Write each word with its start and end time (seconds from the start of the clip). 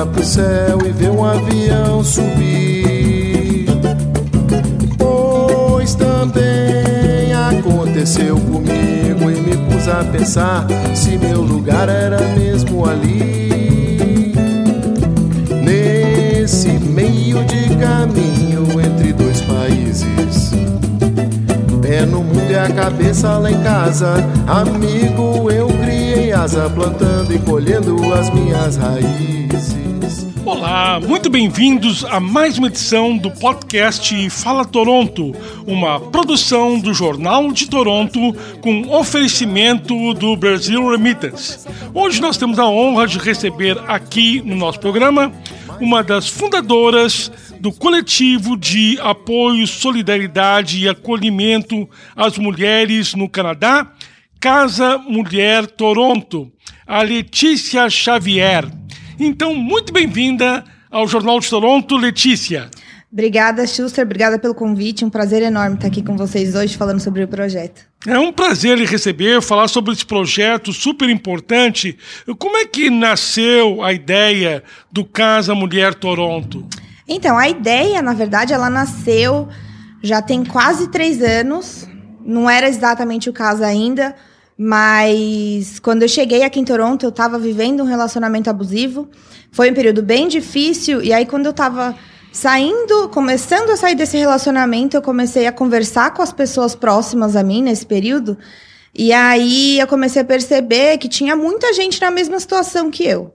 olha 0.00 0.06
pro 0.06 0.24
céu 0.24 0.78
e 0.86 0.92
vê 0.92 1.10
um 1.10 1.24
avião 1.24 2.02
subir. 2.02 3.66
Pois 4.96 5.94
também 5.94 7.32
aconteceu 7.34 8.36
comigo 8.36 9.30
e 9.30 9.40
me 9.40 9.56
pus 9.68 9.88
a 9.88 10.02
pensar 10.04 10.66
se 10.94 11.18
meu 11.18 11.42
lugar 11.42 11.88
era 11.88 12.18
mesmo 12.34 12.88
ali. 12.88 14.34
Nesse 15.62 16.68
meio 16.68 17.44
de 17.44 17.76
caminho 17.76 18.80
entre 18.80 19.12
dois 19.12 19.40
países. 19.42 20.52
Pé 21.82 22.06
no 22.06 22.22
mundo 22.22 22.50
e 22.50 22.56
a 22.56 22.70
cabeça 22.70 23.36
lá 23.36 23.50
em 23.50 23.62
casa. 23.62 24.14
Amigo, 24.46 25.50
eu 25.50 25.68
criei 25.68 26.32
asa, 26.32 26.70
plantando 26.70 27.34
e 27.34 27.38
colhendo 27.40 27.96
as 28.14 28.30
minhas 28.32 28.76
raízes. 28.76 29.79
Olá, 30.44 30.98
muito 30.98 31.28
bem-vindos 31.28 32.02
a 32.04 32.18
mais 32.18 32.56
uma 32.56 32.68
edição 32.68 33.16
do 33.16 33.30
podcast 33.30 34.30
Fala 34.30 34.64
Toronto, 34.64 35.34
uma 35.66 36.00
produção 36.00 36.80
do 36.80 36.94
Jornal 36.94 37.52
de 37.52 37.68
Toronto 37.68 38.32
com 38.62 38.88
oferecimento 38.88 40.14
do 40.14 40.34
Brasil 40.36 40.88
Remittance. 40.90 41.68
Hoje 41.92 42.22
nós 42.22 42.38
temos 42.38 42.58
a 42.58 42.66
honra 42.66 43.06
de 43.06 43.18
receber 43.18 43.78
aqui 43.86 44.40
no 44.40 44.56
nosso 44.56 44.80
programa 44.80 45.30
uma 45.78 46.02
das 46.02 46.28
fundadoras 46.28 47.30
do 47.60 47.70
coletivo 47.70 48.56
de 48.56 48.98
apoio, 49.00 49.66
solidariedade 49.66 50.78
e 50.78 50.88
acolhimento 50.88 51.88
às 52.16 52.38
mulheres 52.38 53.14
no 53.14 53.28
Canadá, 53.28 53.92
Casa 54.40 54.96
Mulher 54.96 55.66
Toronto, 55.66 56.50
a 56.86 57.02
Letícia 57.02 57.88
Xavier. 57.90 58.79
Então, 59.22 59.54
muito 59.54 59.92
bem-vinda 59.92 60.64
ao 60.90 61.06
Jornal 61.06 61.38
de 61.40 61.50
Toronto, 61.50 61.94
Letícia. 61.94 62.70
Obrigada, 63.12 63.66
Schuster. 63.66 64.02
Obrigada 64.02 64.38
pelo 64.38 64.54
convite. 64.54 65.04
Um 65.04 65.10
prazer 65.10 65.42
enorme 65.42 65.74
estar 65.74 65.88
aqui 65.88 66.02
com 66.02 66.16
vocês 66.16 66.54
hoje 66.54 66.74
falando 66.74 67.00
sobre 67.00 67.22
o 67.22 67.28
projeto. 67.28 67.82
É 68.06 68.18
um 68.18 68.32
prazer 68.32 68.78
lhe 68.78 68.86
receber, 68.86 69.42
falar 69.42 69.68
sobre 69.68 69.92
esse 69.92 70.06
projeto 70.06 70.72
super 70.72 71.10
importante. 71.10 71.98
Como 72.38 72.56
é 72.56 72.64
que 72.64 72.88
nasceu 72.88 73.82
a 73.82 73.92
ideia 73.92 74.64
do 74.90 75.04
Casa 75.04 75.54
Mulher 75.54 75.94
Toronto? 75.94 76.66
Então, 77.06 77.36
a 77.36 77.46
ideia, 77.46 78.00
na 78.00 78.14
verdade, 78.14 78.54
ela 78.54 78.70
nasceu 78.70 79.50
já 80.02 80.22
tem 80.22 80.46
quase 80.46 80.88
três 80.88 81.20
anos. 81.20 81.86
Não 82.24 82.48
era 82.48 82.66
exatamente 82.66 83.28
o 83.28 83.34
caso 83.34 83.62
ainda, 83.64 84.16
mas 84.62 85.78
quando 85.78 86.02
eu 86.02 86.08
cheguei 86.08 86.42
aqui 86.42 86.60
em 86.60 86.64
Toronto, 86.66 87.06
eu 87.06 87.08
estava 87.08 87.38
vivendo 87.38 87.80
um 87.82 87.86
relacionamento 87.86 88.50
abusivo. 88.50 89.08
Foi 89.50 89.70
um 89.70 89.74
período 89.74 90.02
bem 90.02 90.28
difícil, 90.28 91.00
e 91.02 91.14
aí 91.14 91.24
quando 91.24 91.46
eu 91.46 91.50
estava 91.50 91.96
saindo, 92.30 93.08
começando 93.08 93.70
a 93.70 93.76
sair 93.78 93.94
desse 93.94 94.18
relacionamento, 94.18 94.98
eu 94.98 95.00
comecei 95.00 95.46
a 95.46 95.52
conversar 95.52 96.12
com 96.12 96.20
as 96.20 96.30
pessoas 96.30 96.74
próximas 96.74 97.36
a 97.36 97.42
mim 97.42 97.62
nesse 97.62 97.86
período. 97.86 98.36
E 98.94 99.14
aí 99.14 99.80
eu 99.80 99.86
comecei 99.86 100.20
a 100.20 100.26
perceber 100.26 100.98
que 100.98 101.08
tinha 101.08 101.34
muita 101.34 101.72
gente 101.72 101.98
na 101.98 102.10
mesma 102.10 102.38
situação 102.38 102.90
que 102.90 103.06
eu. 103.06 103.34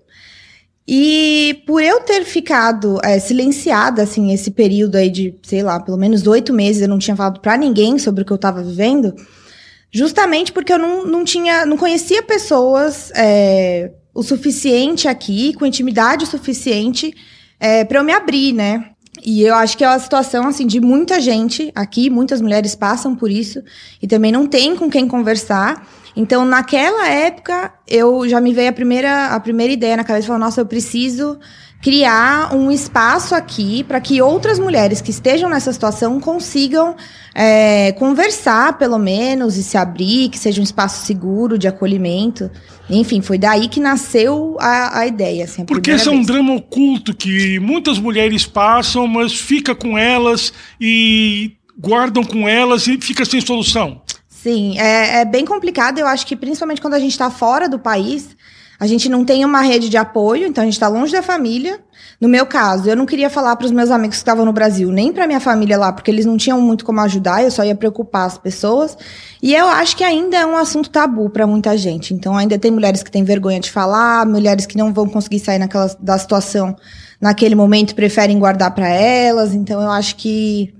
E 0.88 1.64
por 1.66 1.82
eu 1.82 2.02
ter 2.02 2.24
ficado 2.24 3.00
é, 3.04 3.18
silenciada, 3.18 4.04
assim, 4.04 4.32
esse 4.32 4.52
período 4.52 4.96
aí 4.96 5.10
de, 5.10 5.34
sei 5.42 5.64
lá, 5.64 5.80
pelo 5.80 5.98
menos 5.98 6.28
oito 6.28 6.54
meses, 6.54 6.84
eu 6.84 6.88
não 6.88 7.00
tinha 7.00 7.16
falado 7.16 7.40
para 7.40 7.58
ninguém 7.58 7.98
sobre 7.98 8.22
o 8.22 8.26
que 8.26 8.32
eu 8.32 8.36
estava 8.36 8.62
vivendo, 8.62 9.16
justamente 9.96 10.52
porque 10.52 10.74
eu 10.74 10.78
não, 10.78 11.06
não 11.06 11.24
tinha, 11.24 11.66
não 11.66 11.78
conhecia 11.78 12.22
pessoas 12.22 13.14
é, 13.16 13.94
o 14.14 14.22
suficiente 14.22 15.08
aqui, 15.08 15.54
com 15.54 15.66
intimidade 15.66 16.26
suficiente, 16.26 17.16
é, 17.58 17.86
para 17.86 18.00
eu 18.00 18.04
me 18.04 18.12
abrir, 18.12 18.52
né? 18.52 18.90
E 19.24 19.42
eu 19.42 19.56
acho 19.56 19.78
que 19.78 19.86
é 19.86 19.88
uma 19.88 19.98
situação, 19.98 20.50
assim, 20.50 20.68
de 20.68 20.82
muita 20.82 21.22
gente 21.22 21.72
aqui, 21.74 22.10
muitas 22.10 22.42
mulheres 22.42 22.76
passam 22.76 23.16
por 23.16 23.32
isso, 23.32 23.64
e 24.02 24.06
também 24.06 24.34
não 24.34 24.46
tem 24.46 24.76
com 24.76 24.90
quem 24.90 25.08
conversar. 25.08 25.88
Então, 26.16 26.46
naquela 26.46 27.08
época, 27.10 27.74
eu 27.88 28.28
já 28.28 28.40
me 28.40 28.54
veio 28.54 28.70
a 28.70 28.74
primeira, 28.74 29.28
a 29.28 29.40
primeira 29.40 29.74
ideia 29.74 29.98
na 29.98 30.04
cabeça, 30.04 30.28
falando, 30.28 30.44
nossa, 30.44 30.62
eu 30.62 30.66
preciso 30.66 31.38
criar 31.86 32.56
um 32.56 32.72
espaço 32.72 33.36
aqui 33.36 33.84
para 33.84 34.00
que 34.00 34.20
outras 34.20 34.58
mulheres 34.58 35.02
que 35.02 35.12
estejam 35.12 35.48
nessa 35.48 35.72
situação 35.72 36.20
consigam 36.20 36.96
é, 37.36 37.92
conversar, 37.92 38.78
pelo 38.80 38.98
menos, 38.98 39.56
e 39.56 39.62
se 39.62 39.78
abrir, 39.78 40.30
que 40.30 40.40
seja 40.40 40.62
um 40.62 40.64
espaço 40.64 41.06
seguro 41.06 41.60
de 41.60 41.68
acolhimento. 41.68 42.50
Enfim, 42.90 43.22
foi 43.22 43.38
daí 43.38 43.68
que 43.68 43.80
nasceu 43.80 44.58
a, 44.60 45.00
a 45.00 45.06
ideia. 45.06 45.44
Assim, 45.44 45.62
a 45.62 45.66
Porque 45.66 45.92
esse 45.92 46.08
é 46.08 46.12
um 46.12 46.24
drama 46.24 46.56
oculto 46.56 47.14
que 47.14 47.60
muitas 47.60 48.00
mulheres 48.00 48.48
passam, 48.48 49.06
mas 49.06 49.34
fica 49.34 49.76
com 49.76 49.96
elas 49.96 50.54
e 50.82 51.52
guardam 51.78 52.24
com 52.24 52.48
elas 52.48 52.88
e 52.88 52.98
fica 53.00 53.26
sem 53.26 53.42
solução. 53.42 54.02
Sim, 54.46 54.78
é, 54.78 55.22
é 55.22 55.26
bem 55.26 55.44
complicado. 55.44 55.98
Eu 55.98 56.06
acho 56.06 56.28
que 56.28 56.36
principalmente 56.36 56.80
quando 56.80 56.94
a 56.94 57.00
gente 57.00 57.14
está 57.14 57.32
fora 57.32 57.68
do 57.68 57.80
país, 57.80 58.38
a 58.80 58.86
gente 58.86 59.10
não 59.10 59.26
tem 59.26 59.44
uma 59.44 59.62
rede 59.62 59.90
de 59.90 59.98
apoio, 59.98 60.46
então 60.46 60.62
a 60.62 60.66
gente 60.66 60.76
está 60.76 60.88
longe 60.88 61.12
da 61.12 61.24
família. 61.24 61.80
No 62.22 62.30
meu 62.30 62.46
caso, 62.46 62.88
eu 62.88 62.96
não 62.96 63.08
queria 63.08 63.28
falar 63.28 63.56
para 63.56 63.66
os 63.66 63.72
meus 63.72 63.90
amigos 63.90 64.18
que 64.18 64.22
estavam 64.22 64.46
no 64.46 64.54
Brasil, 64.54 64.92
nem 64.92 65.12
para 65.12 65.26
minha 65.26 65.40
família 65.40 65.80
lá, 65.80 65.92
porque 65.92 66.12
eles 66.12 66.28
não 66.28 66.38
tinham 66.38 66.62
muito 66.62 66.86
como 66.86 67.02
ajudar, 67.02 67.44
eu 67.44 67.50
só 67.50 67.66
ia 67.66 67.74
preocupar 67.74 68.28
as 68.28 68.38
pessoas. 68.38 68.96
E 69.42 69.56
eu 69.56 69.66
acho 69.66 69.98
que 69.98 70.04
ainda 70.04 70.38
é 70.38 70.46
um 70.46 70.56
assunto 70.56 70.92
tabu 70.92 71.28
para 71.32 71.48
muita 71.48 71.76
gente. 71.76 72.14
Então 72.14 72.38
ainda 72.38 72.60
tem 72.60 72.70
mulheres 72.70 73.02
que 73.02 73.10
têm 73.10 73.24
vergonha 73.24 73.60
de 73.60 73.72
falar, 73.72 74.28
mulheres 74.28 74.68
que 74.68 74.78
não 74.78 74.94
vão 74.94 75.10
conseguir 75.10 75.40
sair 75.40 75.58
naquela, 75.58 75.90
da 76.00 76.20
situação 76.20 76.76
naquele 77.20 77.56
momento, 77.56 77.96
preferem 77.96 78.38
guardar 78.38 78.70
para 78.76 78.88
elas. 78.90 79.56
Então 79.56 79.82
eu 79.82 79.90
acho 79.90 80.16
que 80.18 80.72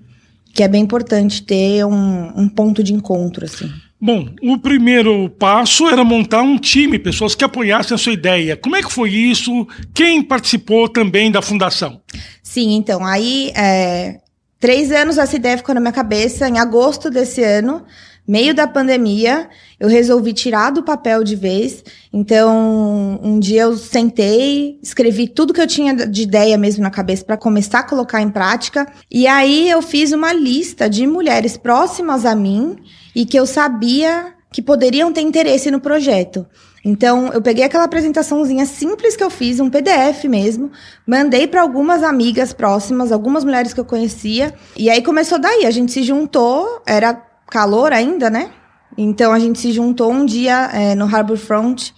que 0.56 0.64
é 0.64 0.70
bem 0.70 0.82
importante 0.82 1.44
ter 1.44 1.86
um, 1.86 2.32
um 2.34 2.48
ponto 2.48 2.82
de 2.82 2.94
encontro, 2.94 3.44
assim. 3.44 3.70
Bom, 4.00 4.30
o 4.42 4.58
primeiro 4.58 5.30
passo 5.32 5.86
era 5.90 6.02
montar 6.02 6.42
um 6.42 6.58
time, 6.58 6.98
pessoas 6.98 7.36
que 7.36 7.44
apoiassem 7.44 7.94
a 7.94 7.98
sua 7.98 8.14
ideia. 8.14 8.56
Como 8.56 8.74
é 8.76 8.82
que 8.82 8.92
foi 8.92 9.10
isso? 9.10 9.68
Quem 9.94 10.24
participou 10.24 10.88
também 10.88 11.30
da 11.30 11.42
fundação? 11.42 12.00
Sim, 12.42 12.76
então, 12.76 13.06
aí, 13.06 13.52
é, 13.54 14.22
três 14.58 14.94
anos 14.94 15.18
essa 15.18 15.36
ideia 15.36 15.58
ficou 15.58 15.76
na 15.76 15.82
minha 15.82 15.92
cabeça. 15.92 16.48
Em 16.48 16.58
agosto 16.58 17.10
desse 17.10 17.44
ano, 17.44 17.84
meio 18.28 18.54
da 18.54 18.68
pandemia, 18.68 19.50
eu 19.80 19.88
resolvi 19.88 20.34
tirar 20.34 20.72
do 20.72 20.84
papel 20.84 21.24
de 21.24 21.36
vez. 21.36 21.84
Então, 22.12 23.20
um 23.22 23.40
dia 23.40 23.64
eu 23.64 23.78
sentei, 23.78 24.80
escrevi 24.82 25.28
tudo 25.28 25.54
que 25.54 25.62
eu 25.62 25.68
tinha 25.68 25.94
de 25.94 26.24
ideia 26.24 26.58
mesmo 26.58 26.84
na 26.84 26.90
cabeça 26.90 27.24
para 27.24 27.38
começar 27.38 27.80
a 27.80 27.84
colocar 27.84 28.22
em 28.22 28.30
prática. 28.30 28.88
E 29.12 29.28
aí 29.28 29.70
eu 29.70 29.82
fiz 29.82 30.12
uma 30.12 30.34
lista 30.34 30.90
de 30.90 31.06
mulheres 31.06 31.58
próximas 31.58 32.26
a 32.26 32.36
mim 32.36 32.78
e 33.16 33.26
que 33.26 33.38
eu 33.38 33.46
sabia 33.46 34.34
que 34.52 34.62
poderiam 34.62 35.12
ter 35.12 35.22
interesse 35.22 35.70
no 35.70 35.80
projeto. 35.82 36.46
Então, 36.86 37.32
eu 37.34 37.42
peguei 37.42 37.64
aquela 37.64 37.86
apresentaçãozinha 37.86 38.64
simples 38.68 39.16
que 39.16 39.24
eu 39.24 39.30
fiz, 39.32 39.60
um 39.60 39.72
PDF 39.72 40.26
mesmo, 40.26 40.72
mandei 41.06 41.48
para 41.48 41.62
algumas 41.62 42.04
amigas 42.04 42.54
próximas, 42.54 43.12
algumas 43.12 43.44
mulheres 43.44 43.74
que 43.74 43.80
eu 43.80 43.86
conhecia, 43.86 44.54
e 44.78 44.88
aí 44.88 45.02
começou 45.02 45.40
daí. 45.40 45.66
A 45.66 45.72
gente 45.72 45.92
se 45.92 46.04
juntou, 46.04 46.84
era 46.86 47.25
calor 47.50 47.94
ainda, 47.94 48.30
né? 48.30 48.52
Então 48.98 49.34
a 49.34 49.40
gente 49.40 49.60
se 49.60 49.72
juntou 49.72 50.12
um 50.12 50.26
dia 50.26 50.70
é, 50.74 50.96
no 50.96 51.06
Harbor 51.06 51.38
Front 51.38 51.92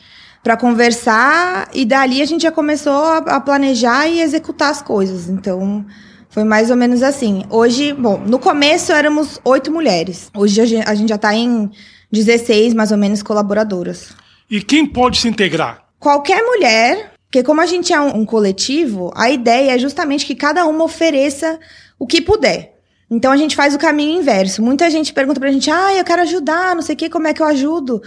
para 0.43 0.57
conversar 0.57 1.69
e 1.73 1.85
dali 1.85 2.21
a 2.21 2.25
gente 2.25 2.43
já 2.43 2.51
começou 2.51 2.93
a, 2.93 3.17
a, 3.17 3.39
planejar 3.39 4.07
e 4.07 4.21
executar 4.21 4.71
as 4.71 4.81
coisas. 4.81 5.27
Então 5.29 5.85
foi 6.29 6.43
mais 6.43 6.71
ou 6.71 6.77
menos 6.77 7.03
assim. 7.03 7.43
Hoje, 7.49 7.93
bom, 7.93 8.17
no 8.25 8.39
começo 8.39 8.91
éramos 8.91 9.39
oito 9.43 9.71
mulheres. 9.71 10.31
Hoje 10.35 10.61
a 10.61 10.65
gente, 10.65 10.89
a 10.89 10.95
gente 10.95 11.09
já 11.09 11.15
está 11.15 11.33
em 11.35 11.69
16 12.11 12.73
mais 12.73 12.91
ou 12.91 12.97
menos 12.97 13.21
colaboradoras. 13.21 14.09
E 14.49 14.61
quem 14.61 14.85
pode 14.85 15.17
se 15.17 15.27
integrar? 15.27 15.83
Qualquer 15.99 16.41
mulher, 16.41 17.11
porque 17.25 17.43
como 17.43 17.59
a 17.59 17.65
gente 17.65 17.91
é 17.91 17.99
um, 17.99 18.21
um 18.21 18.25
coletivo, 18.25 19.11
a 19.15 19.29
ideia 19.29 19.75
é 19.75 19.77
justamente 19.77 20.25
que 20.25 20.35
cada 20.35 20.65
uma 20.65 20.85
ofereça 20.85 21.59
o 21.99 22.07
que 22.07 22.21
puder. 22.21 22.76
Então 23.09 23.31
a 23.31 23.37
gente 23.37 23.55
faz 23.55 23.73
o 23.73 23.79
caminho 23.79 24.19
inverso. 24.19 24.61
Muita 24.61 24.89
gente 24.89 25.13
pergunta 25.13 25.39
pra 25.39 25.51
gente: 25.51 25.71
ah, 25.71 25.93
eu 25.93 26.03
quero 26.03 26.21
ajudar, 26.23 26.75
não 26.75 26.81
sei 26.81 26.95
o 26.95 26.97
que, 26.97 27.09
como 27.09 27.27
é 27.27 27.33
que 27.33 27.41
eu 27.41 27.45
ajudo? 27.45 28.01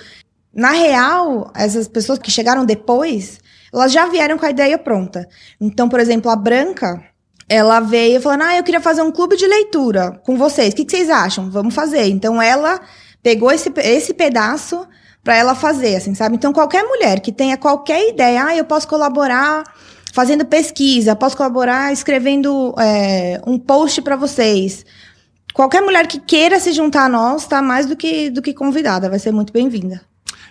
Na 0.53 0.71
real, 0.71 1.51
essas 1.55 1.89
pessoas 1.89 2.19
que 2.19 2.31
chegaram 2.31 2.65
depois, 2.65 3.39
elas 3.73 3.93
já 3.93 4.07
vieram 4.07 4.37
com 4.37 4.45
a 4.45 4.51
ideia 4.51 4.77
pronta. 4.77 5.29
Então, 5.61 5.89
por 5.89 6.01
exemplo, 6.01 6.31
a 6.31 6.37
Branca, 6.37 7.03
ela 7.49 7.81
veio 7.81 8.21
falando: 8.21 8.43
ah, 8.43 8.57
eu 8.57 8.63
queria 8.63 8.81
fazer 8.81 9.03
um 9.03 9.11
clube 9.11 9.37
de 9.37 9.47
leitura 9.47 10.21
com 10.25 10.37
vocês. 10.37 10.73
O 10.73 10.77
que, 10.77 10.85
que 10.85 10.91
vocês 10.91 11.09
acham? 11.09 11.51
Vamos 11.51 11.75
fazer. 11.75 12.07
Então 12.07 12.41
ela 12.41 12.81
pegou 13.23 13.51
esse, 13.51 13.73
esse 13.79 14.13
pedaço 14.13 14.87
para 15.23 15.37
ela 15.37 15.55
fazer, 15.55 15.97
assim, 15.97 16.15
sabe? 16.15 16.37
Então 16.37 16.53
qualquer 16.53 16.83
mulher 16.83 17.21
que 17.21 17.31
tenha 17.31 17.57
qualquer 17.57 18.09
ideia, 18.09 18.45
ah, 18.47 18.57
eu 18.57 18.65
posso 18.65 18.89
colaborar 18.89 19.65
fazendo 20.13 20.45
pesquisa, 20.45 21.17
posso 21.17 21.37
colaborar 21.37 21.93
escrevendo 21.93 22.75
é, 22.79 23.41
um 23.47 23.59
post 23.59 24.03
para 24.03 24.17
vocês. 24.17 24.85
Qualquer 25.53 25.81
mulher 25.83 26.07
que 26.07 26.19
queira 26.19 26.61
se 26.61 26.73
juntar 26.73 27.07
a 27.07 27.09
nós 27.09 27.43
está 27.43 27.61
mais 27.61 27.87
do 27.87 27.97
que, 27.97 28.31
do 28.31 28.41
que 28.41 28.55
convidada, 28.55 29.09
vai 29.09 29.19
ser 29.19 29.33
muito 29.33 29.53
bem-vinda. 29.53 30.01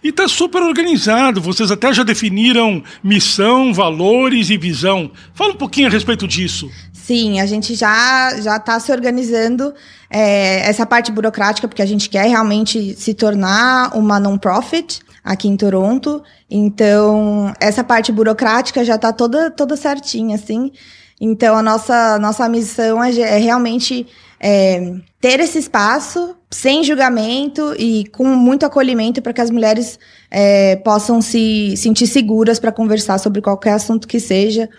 E 0.03 0.09
está 0.09 0.27
super 0.27 0.61
organizado. 0.61 1.41
Vocês 1.41 1.71
até 1.71 1.93
já 1.93 2.03
definiram 2.03 2.81
missão, 3.03 3.73
valores 3.73 4.49
e 4.49 4.57
visão. 4.57 5.11
Fala 5.33 5.53
um 5.53 5.57
pouquinho 5.57 5.87
a 5.87 5.89
respeito 5.89 6.27
disso. 6.27 6.69
Sim, 6.93 7.41
a 7.41 7.45
gente 7.45 7.75
já 7.75 8.39
já 8.39 8.55
está 8.57 8.79
se 8.79 8.91
organizando 8.91 9.73
é, 10.09 10.69
essa 10.69 10.85
parte 10.85 11.11
burocrática 11.11 11.67
porque 11.67 11.81
a 11.81 11.85
gente 11.85 12.09
quer 12.09 12.27
realmente 12.27 12.93
se 12.95 13.13
tornar 13.13 13.97
uma 13.97 14.19
non-profit 14.19 15.01
aqui 15.23 15.47
em 15.47 15.57
Toronto. 15.57 16.23
Então 16.49 17.53
essa 17.59 17.83
parte 17.83 18.11
burocrática 18.11 18.83
já 18.83 18.95
está 18.95 19.11
toda 19.13 19.51
toda 19.51 19.75
certinha, 19.75 20.35
assim. 20.35 20.71
Então 21.19 21.55
a 21.55 21.63
nossa 21.63 22.19
nossa 22.19 22.47
missão 22.47 23.03
é, 23.03 23.17
é 23.17 23.37
realmente 23.37 24.07
é, 24.39 24.93
ter 25.19 25.39
esse 25.39 25.59
espaço 25.59 26.35
sem 26.49 26.83
julgamento 26.83 27.75
e 27.77 28.05
com 28.07 28.25
muito 28.25 28.65
acolhimento 28.65 29.21
para 29.21 29.33
que 29.33 29.41
as 29.41 29.51
mulheres 29.51 29.99
é, 30.31 30.77
possam 30.77 31.21
se 31.21 31.75
sentir 31.77 32.07
seguras 32.07 32.59
para 32.59 32.71
conversar 32.71 33.17
sobre 33.19 33.41
qualquer 33.41 33.73
assunto 33.73 34.07
que 34.07 34.19
seja 34.19 34.69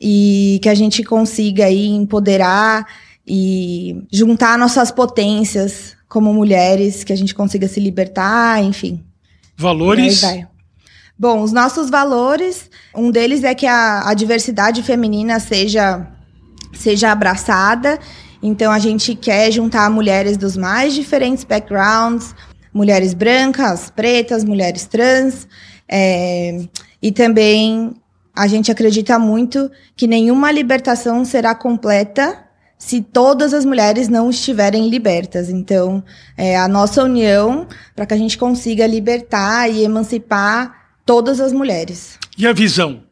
e 0.00 0.60
que 0.62 0.68
a 0.68 0.74
gente 0.74 1.02
consiga 1.02 1.64
aí 1.64 1.86
empoderar 1.88 2.86
e 3.26 4.04
juntar 4.12 4.58
nossas 4.58 4.90
potências 4.90 5.96
como 6.08 6.32
mulheres, 6.32 7.04
que 7.04 7.12
a 7.12 7.16
gente 7.16 7.34
consiga 7.34 7.68
se 7.68 7.80
libertar, 7.80 8.62
enfim. 8.62 9.04
Valores? 9.58 10.22
Bom, 11.18 11.42
os 11.42 11.52
nossos 11.52 11.90
valores, 11.90 12.70
um 12.94 13.10
deles 13.10 13.42
é 13.42 13.54
que 13.54 13.66
a, 13.66 14.08
a 14.08 14.14
diversidade 14.14 14.82
feminina 14.84 15.40
seja, 15.40 16.06
seja 16.72 17.10
abraçada 17.10 17.98
então 18.42 18.70
a 18.70 18.78
gente 18.78 19.14
quer 19.14 19.50
juntar 19.50 19.90
mulheres 19.90 20.36
dos 20.36 20.56
mais 20.56 20.94
diferentes 20.94 21.44
backgrounds, 21.44 22.34
mulheres 22.72 23.14
brancas, 23.14 23.90
pretas, 23.90 24.44
mulheres 24.44 24.84
trans, 24.84 25.48
é, 25.88 26.60
e 27.02 27.10
também 27.10 27.94
a 28.34 28.46
gente 28.46 28.70
acredita 28.70 29.18
muito 29.18 29.70
que 29.96 30.06
nenhuma 30.06 30.52
libertação 30.52 31.24
será 31.24 31.54
completa 31.54 32.44
se 32.78 33.02
todas 33.02 33.52
as 33.52 33.64
mulheres 33.64 34.08
não 34.08 34.30
estiverem 34.30 34.88
libertas. 34.88 35.50
Então, 35.50 36.02
é 36.36 36.56
a 36.56 36.68
nossa 36.68 37.02
união 37.02 37.66
para 37.96 38.06
que 38.06 38.14
a 38.14 38.16
gente 38.16 38.38
consiga 38.38 38.86
libertar 38.86 39.68
e 39.68 39.82
emancipar 39.82 40.88
todas 41.04 41.40
as 41.40 41.52
mulheres. 41.52 42.18
E 42.36 42.46
a 42.46 42.52
visão? 42.52 43.02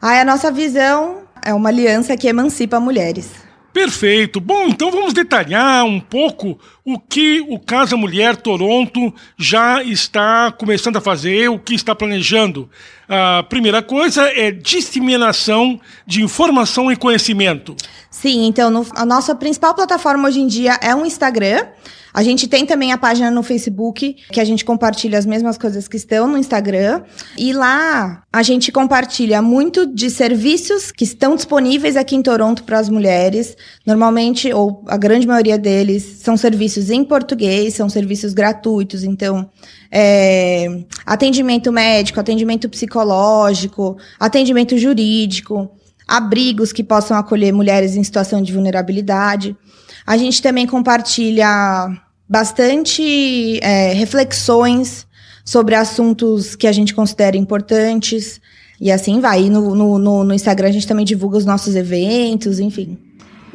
Ah, 0.00 0.20
a 0.20 0.24
nossa 0.24 0.50
visão 0.50 1.22
é 1.44 1.54
uma 1.54 1.70
aliança 1.70 2.16
que 2.16 2.28
emancipa 2.28 2.78
mulheres. 2.78 3.30
Perfeito. 3.72 4.40
Bom, 4.40 4.66
então 4.66 4.90
vamos 4.90 5.12
detalhar 5.12 5.84
um 5.84 6.00
pouco 6.00 6.58
o 6.84 6.98
que 6.98 7.40
o 7.48 7.58
Casa 7.58 7.96
Mulher 7.96 8.36
Toronto 8.36 9.14
já 9.38 9.82
está 9.82 10.50
começando 10.50 10.96
a 10.96 11.00
fazer, 11.00 11.48
o 11.48 11.58
que 11.58 11.74
está 11.74 11.94
planejando. 11.94 12.68
A 13.08 13.44
primeira 13.44 13.80
coisa 13.80 14.22
é 14.26 14.50
disseminação 14.50 15.80
de 16.04 16.20
informação 16.20 16.90
e 16.90 16.96
conhecimento. 16.96 17.76
Sim, 18.10 18.46
então 18.46 18.70
no, 18.70 18.86
a 18.94 19.06
nossa 19.06 19.34
principal 19.34 19.74
plataforma 19.74 20.28
hoje 20.28 20.40
em 20.40 20.46
dia 20.46 20.78
é 20.82 20.94
o 20.94 21.06
Instagram. 21.06 21.66
A 22.12 22.22
gente 22.24 22.48
tem 22.48 22.66
também 22.66 22.92
a 22.92 22.98
página 22.98 23.30
no 23.30 23.42
Facebook, 23.42 24.16
que 24.32 24.40
a 24.40 24.44
gente 24.44 24.64
compartilha 24.64 25.16
as 25.16 25.24
mesmas 25.24 25.56
coisas 25.56 25.86
que 25.86 25.96
estão 25.96 26.26
no 26.26 26.36
Instagram. 26.36 27.02
E 27.38 27.52
lá 27.52 28.24
a 28.32 28.42
gente 28.42 28.72
compartilha 28.72 29.40
muito 29.40 29.86
de 29.86 30.10
serviços 30.10 30.90
que 30.90 31.04
estão 31.04 31.36
disponíveis 31.36 31.96
aqui 31.96 32.16
em 32.16 32.22
Toronto 32.22 32.64
para 32.64 32.80
as 32.80 32.88
mulheres. 32.88 33.56
Normalmente, 33.86 34.52
ou 34.52 34.82
a 34.88 34.96
grande 34.96 35.26
maioria 35.26 35.56
deles, 35.56 36.18
são 36.20 36.36
serviços 36.36 36.90
em 36.90 37.04
português, 37.04 37.74
são 37.74 37.88
serviços 37.88 38.34
gratuitos. 38.34 39.04
Então, 39.04 39.48
é, 39.90 40.66
atendimento 41.06 41.70
médico, 41.70 42.18
atendimento 42.18 42.68
psicológico, 42.68 43.96
atendimento 44.18 44.76
jurídico, 44.76 45.70
abrigos 46.10 46.72
que 46.72 46.82
possam 46.82 47.16
acolher 47.16 47.52
mulheres 47.52 47.94
em 47.94 48.02
situação 48.02 48.42
de 48.42 48.52
vulnerabilidade. 48.52 49.56
A 50.04 50.16
gente 50.16 50.42
também 50.42 50.66
compartilha 50.66 51.88
bastante 52.28 53.60
é, 53.62 53.92
reflexões 53.92 55.06
sobre 55.44 55.76
assuntos 55.76 56.56
que 56.56 56.66
a 56.66 56.72
gente 56.72 56.92
considera 56.92 57.36
importantes. 57.36 58.40
E 58.80 58.90
assim 58.90 59.20
vai. 59.20 59.44
E 59.44 59.50
no, 59.50 59.74
no, 59.98 60.24
no 60.24 60.34
Instagram 60.34 60.68
a 60.68 60.72
gente 60.72 60.86
também 60.86 61.04
divulga 61.04 61.38
os 61.38 61.44
nossos 61.44 61.76
eventos, 61.76 62.58
enfim. 62.58 62.98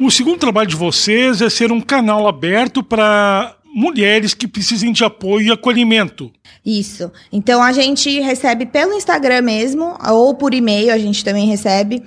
O 0.00 0.10
segundo 0.10 0.38
trabalho 0.38 0.68
de 0.68 0.76
vocês 0.76 1.42
é 1.42 1.50
ser 1.50 1.70
um 1.70 1.80
canal 1.80 2.26
aberto 2.26 2.82
para 2.82 3.54
mulheres 3.74 4.32
que 4.32 4.48
precisem 4.48 4.92
de 4.92 5.04
apoio 5.04 5.48
e 5.48 5.50
acolhimento. 5.50 6.32
Isso. 6.64 7.12
Então 7.30 7.62
a 7.62 7.72
gente 7.72 8.18
recebe 8.20 8.64
pelo 8.64 8.94
Instagram 8.94 9.42
mesmo, 9.42 9.94
ou 10.08 10.34
por 10.34 10.54
e-mail 10.54 10.90
a 10.90 10.98
gente 10.98 11.22
também 11.22 11.46
recebe 11.46 12.02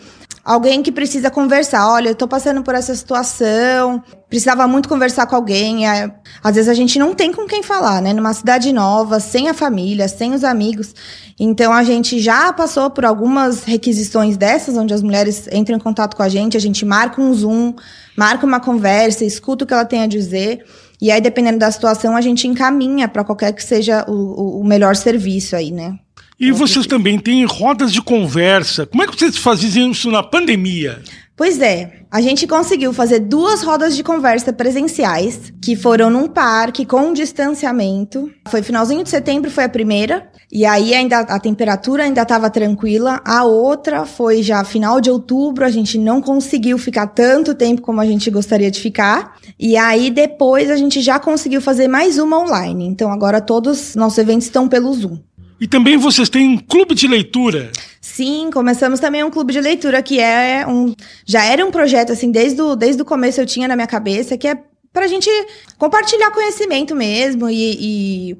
alguém 0.50 0.82
que 0.82 0.92
precisa 0.92 1.30
conversar. 1.30 1.88
Olha, 1.88 2.10
eu 2.10 2.16
tô 2.16 2.28
passando 2.28 2.64
por 2.64 2.74
essa 2.74 2.96
situação, 2.96 4.02
precisava 4.28 4.68
muito 4.68 4.90
conversar 4.90 5.28
com 5.28 5.36
alguém. 5.36 5.88
É, 5.88 6.12
às 6.44 6.56
vezes 6.56 6.68
a 6.68 6.74
gente 6.74 6.98
não 6.98 7.14
tem 7.14 7.32
com 7.32 7.46
quem 7.46 7.62
falar, 7.62 8.02
né? 8.02 8.14
Numa 8.14 8.34
cidade 8.34 8.74
nova, 8.74 9.20
sem 9.20 9.48
a 9.48 9.54
família, 9.54 10.08
sem 10.08 10.34
os 10.34 10.44
amigos. 10.44 10.96
Então 11.40 11.72
a 11.72 11.84
gente 11.84 12.20
já 12.20 12.52
passou 12.52 12.90
por 12.90 13.06
algumas 13.06 13.64
requisições 13.64 14.38
dessas, 14.38 14.76
onde 14.76 14.92
as 14.92 15.04
mulheres 15.04 15.48
entram 15.52 15.78
em 15.78 15.80
contato 15.80 16.18
com 16.18 16.24
a 16.24 16.30
gente, 16.30 16.58
a 16.58 16.60
gente 16.60 16.84
marca 16.84 17.22
um 17.22 17.32
Zoom, 17.32 17.76
marca 18.18 18.44
uma 18.44 18.60
conversa, 18.60 19.24
escuta 19.24 19.66
o 19.66 19.68
que 19.68 19.74
ela 19.74 19.86
tem 19.86 20.02
a 20.02 20.08
dizer. 20.08 20.66
E 21.00 21.12
aí, 21.12 21.22
dependendo 21.22 21.60
da 21.60 21.72
situação, 21.72 22.18
a 22.18 22.22
gente 22.22 22.48
encaminha 22.48 23.08
para 23.08 23.24
qualquer 23.24 23.54
que 23.54 23.64
seja 23.64 24.04
o, 24.08 24.62
o 24.62 24.64
melhor 24.66 24.96
serviço 24.96 25.56
aí, 25.56 25.72
né? 25.72 25.98
E 26.40 26.52
vocês 26.52 26.88
também 26.88 27.20
têm 27.20 27.44
rodas 27.44 27.92
de 27.92 28.02
conversa. 28.02 28.86
Como 28.86 29.04
é 29.04 29.08
que 29.08 29.18
vocês 29.18 29.38
faziam 29.38 29.92
isso 29.92 30.10
na 30.10 30.24
pandemia? 30.24 31.02
Pois 31.36 31.62
é, 31.62 32.00
a 32.12 32.20
gente 32.20 32.46
conseguiu 32.48 32.92
fazer 32.92 33.20
duas 33.20 33.62
rodas 33.62 33.96
de 33.96 34.04
conversa 34.04 34.52
presenciais, 34.52 35.54
que 35.62 35.76
foram 35.76 36.10
num 36.10 36.28
parque 36.28 36.86
com 36.86 37.14
distanciamento. 37.14 38.30
Foi 38.50 38.62
finalzinho 38.62 39.04
de 39.04 39.10
setembro, 39.10 39.52
foi 39.52 39.64
a 39.64 39.70
primeira. 39.70 40.30
E 40.52 40.66
aí 40.66 40.94
ainda 40.94 41.20
a 41.20 41.40
temperatura 41.40 42.04
ainda 42.04 42.24
estava 42.24 42.50
tranquila. 42.50 43.22
A 43.24 43.44
outra 43.44 44.06
foi 44.06 44.42
já 44.42 44.64
final 44.64 45.00
de 45.00 45.10
outubro, 45.10 45.64
a 45.64 45.70
gente 45.70 45.98
não 45.98 46.22
conseguiu 46.22 46.78
ficar 46.78 47.08
tanto 47.08 47.54
tempo 47.54 47.82
como 47.82 48.02
a 48.02 48.06
gente 48.06 48.30
gostaria 48.30 48.72
de 48.72 48.82
ficar. 48.82 49.36
E 49.58 49.78
aí 49.78 50.10
depois 50.10 50.70
a 50.70 50.76
gente 50.76 51.02
já 51.02 51.20
conseguiu 51.20 51.62
fazer 51.62 51.88
mais 51.88 52.18
uma 52.18 52.40
online. 52.40 52.86
Então 52.86 53.12
agora 53.12 53.40
todos 53.40 53.96
nossos 53.96 54.18
eventos 54.18 54.48
estão 54.48 54.68
pelo 54.68 54.94
Zoom. 54.94 55.20
E 55.60 55.68
também 55.68 55.98
vocês 55.98 56.30
têm 56.30 56.48
um 56.48 56.58
clube 56.58 56.96
de 56.96 57.08
leitura. 57.08 57.72
Sim, 58.00 58.50
começamos 58.52 59.00
também 59.00 59.24
um 59.24 59.30
clube 59.30 59.52
de 59.52 59.60
leitura 59.60 60.02
que 60.02 60.20
é 60.20 60.66
um 60.66 60.96
já 61.26 61.44
era 61.44 61.66
um 61.66 61.72
projeto 61.72 62.12
assim 62.12 62.32
desde 62.32 62.62
o, 62.62 62.76
desde 62.76 63.02
o 63.02 63.06
começo 63.06 63.42
eu 63.42 63.46
tinha 63.46 63.68
na 63.68 63.76
minha 63.76 63.88
cabeça 63.88 64.38
que 64.38 64.48
é 64.48 64.58
para 64.92 65.06
a 65.06 65.08
gente 65.08 65.30
compartilhar 65.78 66.32
conhecimento 66.32 66.96
mesmo 66.96 67.50
e, 67.50 68.32
e 68.32 68.38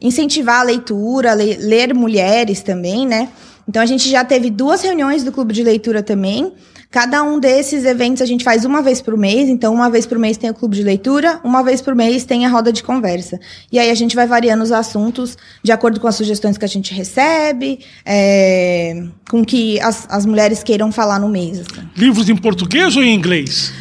incentivar 0.00 0.60
a 0.60 0.64
leitura, 0.64 1.34
ler, 1.34 1.58
ler 1.58 1.94
mulheres 1.94 2.62
também, 2.62 3.06
né? 3.06 3.28
Então 3.68 3.82
a 3.82 3.86
gente 3.86 4.08
já 4.08 4.24
teve 4.24 4.50
duas 4.50 4.82
reuniões 4.82 5.22
do 5.22 5.30
clube 5.30 5.52
de 5.52 5.62
leitura 5.62 6.02
também. 6.02 6.52
Cada 6.92 7.22
um 7.22 7.40
desses 7.40 7.86
eventos 7.86 8.20
a 8.20 8.26
gente 8.26 8.44
faz 8.44 8.66
uma 8.66 8.82
vez 8.82 9.00
por 9.00 9.16
mês, 9.16 9.48
então 9.48 9.72
uma 9.72 9.88
vez 9.88 10.04
por 10.04 10.18
mês 10.18 10.36
tem 10.36 10.50
o 10.50 10.54
clube 10.54 10.76
de 10.76 10.82
leitura, 10.82 11.40
uma 11.42 11.62
vez 11.62 11.80
por 11.80 11.94
mês 11.94 12.26
tem 12.26 12.44
a 12.44 12.50
roda 12.50 12.70
de 12.70 12.82
conversa. 12.82 13.40
E 13.72 13.78
aí 13.78 13.88
a 13.88 13.94
gente 13.94 14.14
vai 14.14 14.26
variando 14.26 14.62
os 14.62 14.70
assuntos 14.70 15.38
de 15.62 15.72
acordo 15.72 15.98
com 15.98 16.06
as 16.06 16.16
sugestões 16.16 16.58
que 16.58 16.66
a 16.66 16.68
gente 16.68 16.92
recebe, 16.92 17.80
é, 18.04 19.04
com 19.30 19.42
que 19.42 19.80
as, 19.80 20.06
as 20.10 20.26
mulheres 20.26 20.62
queiram 20.62 20.92
falar 20.92 21.18
no 21.18 21.30
mês. 21.30 21.60
Assim. 21.60 21.88
Livros 21.96 22.28
em 22.28 22.36
português 22.36 22.94
ou 22.94 23.02
em 23.02 23.14
inglês? 23.14 23.72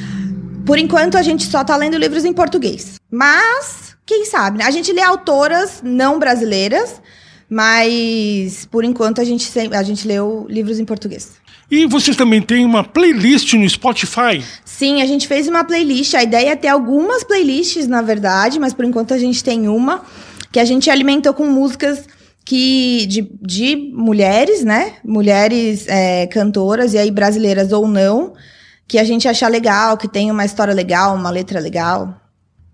Por 0.66 0.80
enquanto 0.80 1.18
a 1.18 1.22
gente 1.22 1.44
só 1.44 1.64
está 1.64 1.76
lendo 1.76 1.98
livros 1.98 2.24
em 2.24 2.32
português. 2.32 2.96
Mas, 3.12 3.94
quem 4.06 4.24
sabe, 4.24 4.60
né? 4.60 4.64
A 4.64 4.72
gente 4.72 4.90
lê 4.94 5.02
autoras 5.02 5.82
não 5.84 6.18
brasileiras, 6.18 7.02
mas 7.50 8.66
por 8.72 8.86
enquanto 8.86 9.20
a 9.20 9.26
gente, 9.26 9.52
a 9.74 9.84
gente 9.84 10.08
leu 10.08 10.46
livros 10.50 10.80
em 10.80 10.86
português. 10.86 11.41
E 11.72 11.86
vocês 11.86 12.18
também 12.18 12.42
têm 12.42 12.66
uma 12.66 12.84
playlist 12.84 13.54
no 13.54 13.68
Spotify? 13.68 14.44
Sim, 14.66 15.02
a 15.02 15.06
gente 15.06 15.26
fez 15.26 15.48
uma 15.48 15.64
playlist. 15.64 16.14
A 16.16 16.22
ideia 16.22 16.50
é 16.50 16.56
ter 16.58 16.68
algumas 16.68 17.24
playlists, 17.24 17.88
na 17.88 18.02
verdade, 18.02 18.60
mas 18.60 18.74
por 18.74 18.84
enquanto 18.84 19.14
a 19.14 19.18
gente 19.18 19.42
tem 19.42 19.70
uma 19.70 20.04
que 20.52 20.60
a 20.60 20.66
gente 20.66 20.90
alimentou 20.90 21.34
com 21.34 21.46
músicas 21.46 22.04
que 22.44 23.06
de, 23.06 23.32
de 23.42 23.76
mulheres, 23.94 24.66
né? 24.66 24.96
Mulheres 25.06 25.88
é, 25.88 26.28
cantoras, 26.28 26.94
e 26.94 26.98
aí 26.98 27.10
brasileiras 27.10 27.72
ou 27.72 27.88
não, 27.88 28.34
que 28.86 29.00
a 29.00 29.06
gente 29.06 29.26
achar 29.28 29.50
legal, 29.50 29.96
que 29.98 30.10
tem 30.10 30.30
uma 30.30 30.44
história 30.44 30.74
legal, 30.74 31.16
uma 31.16 31.30
letra 31.30 31.58
legal. 31.60 32.20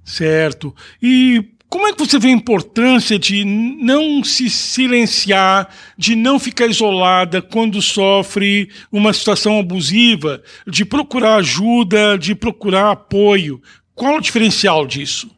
Certo. 0.03 0.73
E 0.99 1.51
como 1.69 1.87
é 1.87 1.93
que 1.93 1.99
você 1.99 2.17
vê 2.17 2.29
a 2.29 2.31
importância 2.31 3.19
de 3.19 3.43
não 3.43 4.23
se 4.23 4.49
silenciar, 4.49 5.69
de 5.97 6.15
não 6.15 6.39
ficar 6.39 6.65
isolada 6.67 7.41
quando 7.41 7.81
sofre 7.81 8.69
uma 8.91 9.11
situação 9.11 9.59
abusiva, 9.59 10.41
de 10.65 10.85
procurar 10.85 11.35
ajuda, 11.35 12.17
de 12.17 12.33
procurar 12.33 12.91
apoio? 12.91 13.61
Qual 13.93 14.13
é 14.13 14.17
o 14.17 14.21
diferencial 14.21 14.87
disso? 14.87 15.29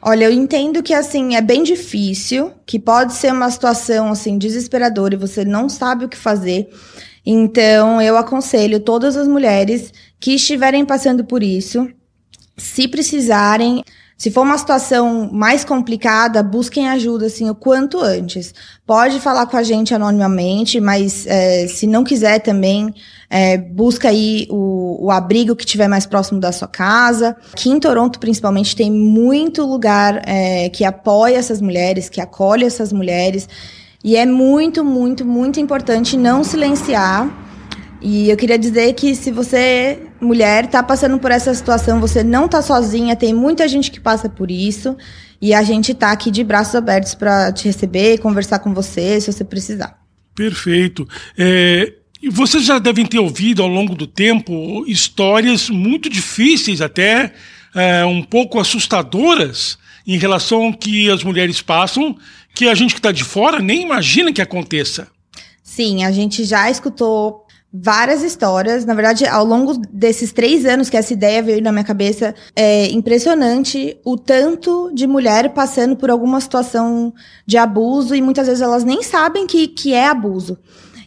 Olha, 0.00 0.24
eu 0.24 0.32
entendo 0.32 0.82
que 0.82 0.94
assim 0.94 1.34
é 1.34 1.40
bem 1.40 1.62
difícil, 1.62 2.52
que 2.64 2.78
pode 2.78 3.12
ser 3.12 3.32
uma 3.32 3.50
situação 3.50 4.10
assim 4.10 4.38
desesperadora 4.38 5.14
e 5.14 5.18
você 5.18 5.44
não 5.44 5.68
sabe 5.68 6.04
o 6.04 6.08
que 6.08 6.16
fazer. 6.16 6.68
Então, 7.26 8.00
eu 8.00 8.16
aconselho 8.16 8.80
todas 8.80 9.16
as 9.16 9.28
mulheres 9.28 9.92
que 10.18 10.32
estiverem 10.32 10.86
passando 10.86 11.24
por 11.24 11.42
isso, 11.42 11.90
se 12.56 12.88
precisarem, 12.88 13.84
se 14.18 14.32
for 14.32 14.40
uma 14.40 14.58
situação 14.58 15.30
mais 15.32 15.64
complicada, 15.64 16.42
busquem 16.42 16.88
ajuda 16.88 17.26
assim 17.26 17.48
o 17.48 17.54
quanto 17.54 18.00
antes. 18.00 18.52
Pode 18.84 19.20
falar 19.20 19.46
com 19.46 19.56
a 19.56 19.62
gente 19.62 19.94
anonimamente, 19.94 20.80
mas 20.80 21.24
é, 21.24 21.68
se 21.68 21.86
não 21.86 22.02
quiser 22.02 22.40
também, 22.40 22.92
é, 23.30 23.56
busca 23.56 24.08
aí 24.08 24.48
o, 24.50 25.06
o, 25.06 25.10
abrigo 25.12 25.54
que 25.54 25.64
tiver 25.64 25.86
mais 25.86 26.04
próximo 26.04 26.40
da 26.40 26.50
sua 26.50 26.66
casa. 26.66 27.36
Aqui 27.52 27.70
em 27.70 27.78
Toronto, 27.78 28.18
principalmente, 28.18 28.74
tem 28.74 28.90
muito 28.90 29.64
lugar 29.64 30.20
é, 30.26 30.68
que 30.68 30.84
apoia 30.84 31.36
essas 31.36 31.60
mulheres, 31.60 32.08
que 32.08 32.20
acolhe 32.20 32.64
essas 32.64 32.92
mulheres. 32.92 33.48
E 34.02 34.16
é 34.16 34.26
muito, 34.26 34.84
muito, 34.84 35.24
muito 35.24 35.60
importante 35.60 36.16
não 36.16 36.42
silenciar 36.42 37.47
e 38.00 38.30
eu 38.30 38.36
queria 38.36 38.58
dizer 38.58 38.92
que 38.94 39.14
se 39.14 39.30
você, 39.30 39.98
mulher, 40.20 40.64
está 40.64 40.82
passando 40.82 41.18
por 41.18 41.30
essa 41.30 41.52
situação, 41.52 42.00
você 42.00 42.22
não 42.22 42.46
está 42.46 42.62
sozinha, 42.62 43.16
tem 43.16 43.34
muita 43.34 43.66
gente 43.66 43.90
que 43.90 43.98
passa 43.98 44.28
por 44.28 44.50
isso. 44.50 44.96
E 45.40 45.54
a 45.54 45.62
gente 45.62 45.92
está 45.92 46.12
aqui 46.12 46.30
de 46.30 46.42
braços 46.42 46.74
abertos 46.74 47.14
para 47.14 47.52
te 47.52 47.66
receber, 47.66 48.18
conversar 48.18 48.58
com 48.60 48.74
você, 48.74 49.20
se 49.20 49.32
você 49.32 49.44
precisar. 49.44 49.98
Perfeito. 50.34 51.08
É, 51.36 51.92
vocês 52.30 52.64
já 52.64 52.78
devem 52.78 53.06
ter 53.06 53.18
ouvido 53.18 53.62
ao 53.62 53.68
longo 53.68 53.94
do 53.94 54.06
tempo 54.06 54.84
histórias 54.86 55.68
muito 55.68 56.08
difíceis, 56.08 56.80
até 56.80 57.32
é, 57.74 58.04
um 58.04 58.22
pouco 58.22 58.60
assustadoras, 58.60 59.78
em 60.06 60.16
relação 60.18 60.64
ao 60.64 60.72
que 60.72 61.10
as 61.10 61.22
mulheres 61.22 61.60
passam, 61.60 62.16
que 62.54 62.66
a 62.68 62.74
gente 62.74 62.94
que 62.94 62.98
está 62.98 63.12
de 63.12 63.22
fora 63.22 63.60
nem 63.60 63.82
imagina 63.82 64.32
que 64.32 64.40
aconteça. 64.40 65.08
Sim, 65.62 66.04
a 66.04 66.10
gente 66.10 66.44
já 66.44 66.70
escutou 66.70 67.46
várias 67.72 68.22
histórias. 68.22 68.84
Na 68.84 68.94
verdade, 68.94 69.26
ao 69.26 69.44
longo 69.44 69.76
desses 69.90 70.32
três 70.32 70.64
anos 70.64 70.88
que 70.88 70.96
essa 70.96 71.12
ideia 71.12 71.42
veio 71.42 71.62
na 71.62 71.72
minha 71.72 71.84
cabeça, 71.84 72.34
é 72.56 72.88
impressionante 72.90 73.98
o 74.04 74.16
tanto 74.16 74.90
de 74.94 75.06
mulher 75.06 75.52
passando 75.52 75.96
por 75.96 76.10
alguma 76.10 76.40
situação 76.40 77.12
de 77.46 77.56
abuso 77.58 78.14
e 78.14 78.22
muitas 78.22 78.46
vezes 78.46 78.62
elas 78.62 78.84
nem 78.84 79.02
sabem 79.02 79.46
que, 79.46 79.68
que 79.68 79.92
é 79.92 80.06
abuso. 80.06 80.58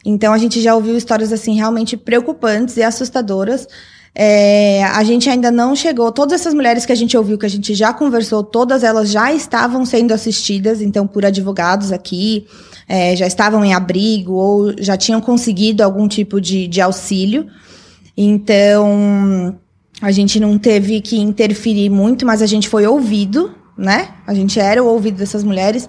Então 0.06 0.34
a 0.34 0.38
gente 0.38 0.62
já 0.62 0.76
ouviu 0.76 0.98
histórias 0.98 1.32
assim 1.32 1.56
realmente 1.56 1.96
preocupantes 1.96 2.78
e 2.78 2.84
assustadoras. 2.84 3.68
É, 4.14 4.84
a 4.84 5.04
gente 5.04 5.30
ainda 5.30 5.50
não 5.50 5.76
chegou. 5.76 6.12
Todas 6.12 6.42
essas 6.42 6.54
mulheres 6.54 6.86
que 6.86 6.92
a 6.92 6.96
gente 6.96 7.16
ouviu, 7.16 7.38
que 7.38 7.46
a 7.46 7.50
gente 7.50 7.74
já 7.74 7.94
conversou, 7.94 8.44
todas 8.44 8.84
elas 8.84 9.10
já 9.10 9.34
estavam 9.34 9.86
sendo 9.86 10.14
assistidas, 10.14 10.82
então, 10.82 11.08
por 11.08 11.26
advogados 11.26 11.92
aqui 11.92 12.46
é, 12.88 13.16
já 13.16 13.26
estavam 13.26 13.64
em 13.64 13.74
abrigo 13.74 14.34
ou 14.34 14.74
já 14.78 14.98
tinham 14.98 15.22
conseguido 15.22 15.82
algum 15.82 16.10
tipo 16.10 16.42
de, 16.42 16.68
de 16.68 16.82
auxílio. 16.82 17.48
Então, 18.18 19.58
a 20.02 20.12
gente 20.12 20.42
não 20.42 20.58
teve 20.58 21.00
que 21.00 21.18
interferir 21.18 21.90
muito, 21.90 22.26
mas 22.26 22.42
a 22.42 22.46
gente 22.46 22.68
foi 22.68 22.86
ouvido, 22.86 23.56
né? 23.78 24.10
A 24.28 24.34
gente 24.34 24.60
era 24.60 24.84
o 24.84 24.88
ouvido 24.88 25.18
dessas 25.18 25.42
mulheres. 25.42 25.88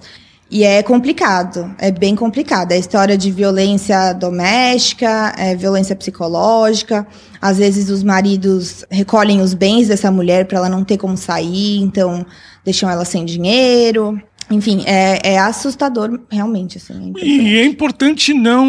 E 0.53 0.63
é 0.63 0.83
complicado, 0.83 1.73
é 1.79 1.89
bem 1.89 2.15
complicado. 2.15 2.73
É 2.73 2.77
história 2.77 3.17
de 3.17 3.31
violência 3.31 4.13
doméstica, 4.13 5.33
é 5.35 5.55
violência 5.55 5.95
psicológica. 5.95 7.07
Às 7.41 7.57
vezes 7.57 7.89
os 7.89 8.03
maridos 8.03 8.85
recolhem 8.87 9.41
os 9.41 9.55
bens 9.55 9.87
dessa 9.87 10.11
mulher 10.11 10.45
para 10.45 10.59
ela 10.59 10.69
não 10.69 10.83
ter 10.83 10.99
como 10.99 11.17
sair, 11.17 11.79
então 11.79 12.23
deixam 12.63 12.87
ela 12.87 13.03
sem 13.03 13.25
dinheiro. 13.25 14.21
Enfim, 14.51 14.83
é, 14.85 15.33
é 15.33 15.39
assustador 15.39 16.19
realmente. 16.29 16.77
Assim, 16.77 17.11
é 17.17 17.25
e 17.25 17.57
é 17.57 17.65
importante 17.65 18.31
não 18.31 18.67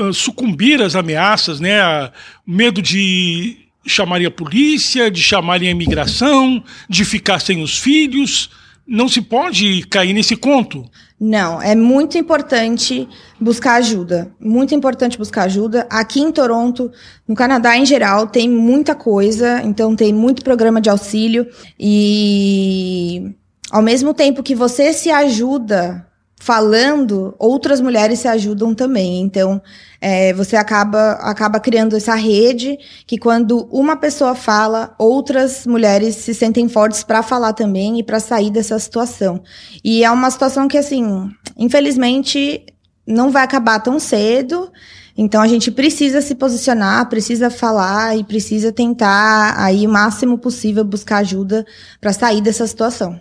uh, 0.00 0.14
sucumbir 0.14 0.80
às 0.80 0.96
ameaças, 0.96 1.60
né? 1.60 2.10
medo 2.46 2.80
de 2.80 3.58
chamarem 3.86 4.26
a 4.26 4.30
polícia, 4.30 5.10
de 5.10 5.22
chamarem 5.22 5.68
a 5.68 5.72
imigração, 5.72 6.64
de 6.88 7.04
ficar 7.04 7.38
sem 7.38 7.62
os 7.62 7.78
filhos. 7.78 8.48
Não 8.86 9.08
se 9.08 9.22
pode 9.22 9.86
cair 9.86 10.12
nesse 10.12 10.36
conto. 10.36 10.84
Não, 11.18 11.62
é 11.62 11.74
muito 11.74 12.18
importante 12.18 13.08
buscar 13.40 13.74
ajuda. 13.74 14.32
Muito 14.40 14.74
importante 14.74 15.16
buscar 15.16 15.44
ajuda. 15.44 15.86
Aqui 15.88 16.20
em 16.20 16.32
Toronto, 16.32 16.90
no 17.26 17.34
Canadá 17.34 17.76
em 17.76 17.86
geral, 17.86 18.26
tem 18.26 18.48
muita 18.48 18.94
coisa, 18.94 19.62
então 19.62 19.94
tem 19.94 20.12
muito 20.12 20.42
programa 20.42 20.80
de 20.80 20.90
auxílio 20.90 21.46
e 21.78 23.34
ao 23.70 23.82
mesmo 23.82 24.12
tempo 24.12 24.42
que 24.42 24.54
você 24.54 24.92
se 24.92 25.10
ajuda 25.10 26.06
falando, 26.42 27.36
outras 27.38 27.80
mulheres 27.80 28.18
se 28.18 28.26
ajudam 28.26 28.74
também. 28.74 29.20
Então, 29.20 29.62
é, 30.00 30.32
você 30.32 30.56
acaba, 30.56 31.12
acaba 31.12 31.60
criando 31.60 31.96
essa 31.96 32.16
rede 32.16 32.76
que 33.06 33.16
quando 33.16 33.68
uma 33.70 33.94
pessoa 33.94 34.34
fala, 34.34 34.92
outras 34.98 35.64
mulheres 35.64 36.16
se 36.16 36.34
sentem 36.34 36.68
fortes 36.68 37.04
para 37.04 37.22
falar 37.22 37.52
também 37.52 38.00
e 38.00 38.02
para 38.02 38.18
sair 38.18 38.50
dessa 38.50 38.76
situação. 38.80 39.40
E 39.84 40.02
é 40.02 40.10
uma 40.10 40.28
situação 40.32 40.66
que, 40.66 40.76
assim, 40.76 41.30
infelizmente, 41.56 42.66
não 43.06 43.30
vai 43.30 43.44
acabar 43.44 43.78
tão 43.78 44.00
cedo. 44.00 44.68
Então 45.16 45.42
a 45.42 45.46
gente 45.46 45.70
precisa 45.70 46.20
se 46.20 46.34
posicionar, 46.34 47.08
precisa 47.08 47.50
falar 47.50 48.18
e 48.18 48.24
precisa 48.24 48.72
tentar 48.72 49.54
aí 49.56 49.86
o 49.86 49.90
máximo 49.90 50.36
possível 50.36 50.82
buscar 50.82 51.18
ajuda 51.18 51.64
para 52.00 52.12
sair 52.12 52.40
dessa 52.40 52.66
situação. 52.66 53.20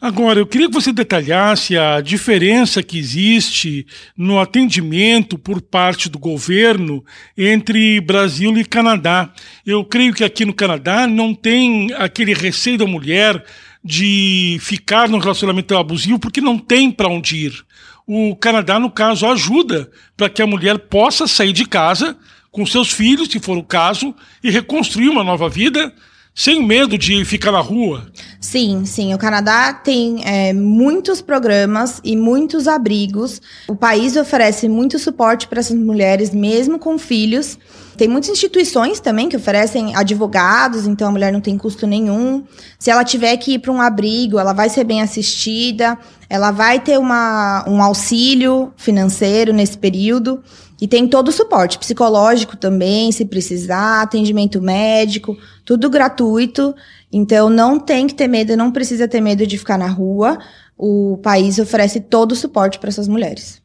Agora, 0.00 0.38
eu 0.40 0.46
queria 0.46 0.66
que 0.66 0.72
você 0.72 0.94
detalhasse 0.94 1.76
a 1.76 2.00
diferença 2.00 2.82
que 2.82 2.98
existe 2.98 3.86
no 4.16 4.40
atendimento 4.40 5.36
por 5.36 5.60
parte 5.60 6.08
do 6.08 6.18
governo 6.18 7.04
entre 7.36 8.00
Brasil 8.00 8.56
e 8.56 8.64
Canadá. 8.64 9.30
Eu 9.66 9.84
creio 9.84 10.14
que 10.14 10.24
aqui 10.24 10.46
no 10.46 10.54
Canadá 10.54 11.06
não 11.06 11.34
tem 11.34 11.92
aquele 11.98 12.32
receio 12.32 12.78
da 12.78 12.86
mulher 12.86 13.44
de 13.84 14.56
ficar 14.62 15.06
no 15.06 15.18
relacionamento 15.18 15.76
abusivo 15.76 16.18
porque 16.18 16.40
não 16.40 16.56
tem 16.56 16.90
para 16.90 17.08
onde 17.08 17.36
ir. 17.36 17.64
O 18.06 18.34
Canadá, 18.34 18.80
no 18.80 18.90
caso, 18.90 19.26
ajuda 19.26 19.90
para 20.16 20.30
que 20.30 20.40
a 20.40 20.46
mulher 20.46 20.78
possa 20.78 21.26
sair 21.26 21.52
de 21.52 21.66
casa 21.66 22.16
com 22.50 22.64
seus 22.64 22.90
filhos, 22.90 23.28
se 23.28 23.38
for 23.38 23.58
o 23.58 23.62
caso, 23.62 24.14
e 24.42 24.50
reconstruir 24.50 25.10
uma 25.10 25.22
nova 25.22 25.50
vida 25.50 25.92
sem 26.34 26.66
medo 26.66 26.96
de 26.96 27.24
ficar 27.24 27.52
na 27.52 27.60
rua. 27.60 28.06
Sim, 28.40 28.84
sim. 28.84 29.12
O 29.12 29.18
Canadá 29.18 29.72
tem 29.72 30.24
é, 30.24 30.52
muitos 30.52 31.20
programas 31.20 32.00
e 32.02 32.16
muitos 32.16 32.66
abrigos. 32.66 33.40
O 33.68 33.76
país 33.76 34.16
oferece 34.16 34.68
muito 34.68 34.98
suporte 34.98 35.46
para 35.46 35.60
essas 35.60 35.76
mulheres, 35.76 36.30
mesmo 36.30 36.78
com 36.78 36.98
filhos. 36.98 37.58
Tem 37.96 38.08
muitas 38.08 38.30
instituições 38.30 38.98
também 38.98 39.28
que 39.28 39.36
oferecem 39.36 39.94
advogados, 39.94 40.86
então 40.86 41.08
a 41.08 41.10
mulher 41.10 41.30
não 41.30 41.40
tem 41.40 41.58
custo 41.58 41.86
nenhum. 41.86 42.44
Se 42.78 42.90
ela 42.90 43.04
tiver 43.04 43.36
que 43.36 43.52
ir 43.54 43.58
para 43.58 43.70
um 43.70 43.80
abrigo, 43.80 44.38
ela 44.38 44.54
vai 44.54 44.70
ser 44.70 44.84
bem 44.84 45.02
assistida, 45.02 45.98
ela 46.26 46.50
vai 46.50 46.80
ter 46.80 46.98
uma, 46.98 47.62
um 47.68 47.82
auxílio 47.82 48.72
financeiro 48.76 49.52
nesse 49.52 49.76
período. 49.76 50.42
E 50.80 50.88
tem 50.88 51.06
todo 51.06 51.28
o 51.28 51.32
suporte 51.32 51.78
psicológico 51.78 52.56
também, 52.56 53.12
se 53.12 53.26
precisar, 53.26 54.02
atendimento 54.02 54.62
médico, 54.62 55.36
tudo 55.64 55.90
gratuito. 55.90 56.74
Então 57.12 57.50
não 57.50 57.78
tem 57.78 58.06
que 58.06 58.14
ter 58.14 58.28
medo, 58.28 58.56
não 58.56 58.72
precisa 58.72 59.06
ter 59.06 59.20
medo 59.20 59.46
de 59.46 59.58
ficar 59.58 59.76
na 59.76 59.88
rua. 59.88 60.38
O 60.78 61.18
país 61.22 61.58
oferece 61.58 62.00
todo 62.00 62.32
o 62.32 62.36
suporte 62.36 62.78
para 62.78 62.88
essas 62.88 63.06
mulheres. 63.06 63.60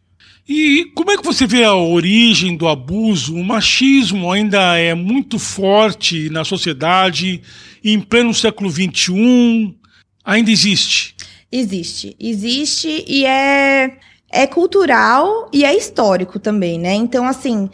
E 0.47 0.91
como 0.93 1.09
é 1.09 1.17
que 1.17 1.23
você 1.23 1.47
vê 1.47 1.63
a 1.63 1.73
origem 1.73 2.55
do 2.55 2.67
abuso? 2.67 3.33
O 3.33 3.43
machismo 3.43 4.31
ainda 4.31 4.77
é 4.77 4.93
muito 4.93 5.39
forte 5.39 6.29
na 6.29 6.43
sociedade, 6.43 7.41
em 7.83 7.99
pleno 7.99 8.33
século 8.33 8.69
XXI, 8.69 9.73
ainda 10.23 10.51
existe? 10.51 11.15
Existe, 11.51 12.15
existe 12.19 13.05
e 13.07 13.25
é 13.25 13.97
é 14.35 14.45
cultural 14.45 15.49
e 15.53 15.63
é 15.63 15.75
histórico 15.75 16.37
também, 16.37 16.77
né? 16.77 16.93
Então, 16.93 17.25
assim, 17.25 17.69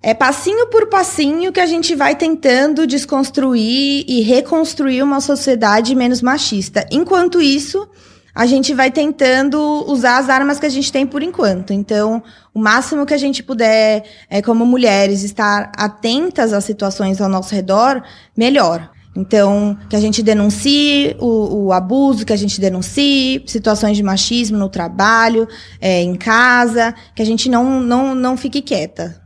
é 0.00 0.14
passinho 0.14 0.68
por 0.68 0.86
passinho 0.86 1.52
que 1.52 1.58
a 1.58 1.66
gente 1.66 1.92
vai 1.96 2.14
tentando 2.14 2.86
desconstruir 2.86 4.04
e 4.06 4.20
reconstruir 4.20 5.02
uma 5.02 5.20
sociedade 5.20 5.92
menos 5.96 6.22
machista. 6.22 6.86
Enquanto 6.92 7.42
isso, 7.42 7.88
a 8.32 8.46
gente 8.46 8.72
vai 8.72 8.92
tentando 8.92 9.58
usar 9.88 10.18
as 10.18 10.28
armas 10.28 10.60
que 10.60 10.66
a 10.66 10.70
gente 10.70 10.92
tem 10.92 11.04
por 11.04 11.20
enquanto. 11.20 11.72
Então, 11.72 12.22
o 12.54 12.60
máximo 12.60 13.04
que 13.04 13.14
a 13.14 13.18
gente 13.18 13.42
puder, 13.42 14.04
é, 14.30 14.40
como 14.40 14.64
mulheres, 14.64 15.24
estar 15.24 15.72
atentas 15.76 16.52
às 16.52 16.62
situações 16.62 17.20
ao 17.20 17.28
nosso 17.28 17.52
redor, 17.52 18.04
melhor. 18.36 18.88
Então, 19.16 19.78
que 19.88 19.94
a 19.94 20.00
gente 20.00 20.22
denuncie 20.22 21.16
o, 21.20 21.66
o, 21.66 21.72
abuso, 21.72 22.26
que 22.26 22.32
a 22.32 22.36
gente 22.36 22.60
denuncie 22.60 23.42
situações 23.46 23.96
de 23.96 24.02
machismo 24.02 24.58
no 24.58 24.68
trabalho, 24.68 25.46
é, 25.80 26.02
em 26.02 26.16
casa, 26.16 26.94
que 27.14 27.22
a 27.22 27.24
gente 27.24 27.48
não, 27.48 27.80
não, 27.80 28.14
não 28.14 28.36
fique 28.36 28.60
quieta. 28.60 29.23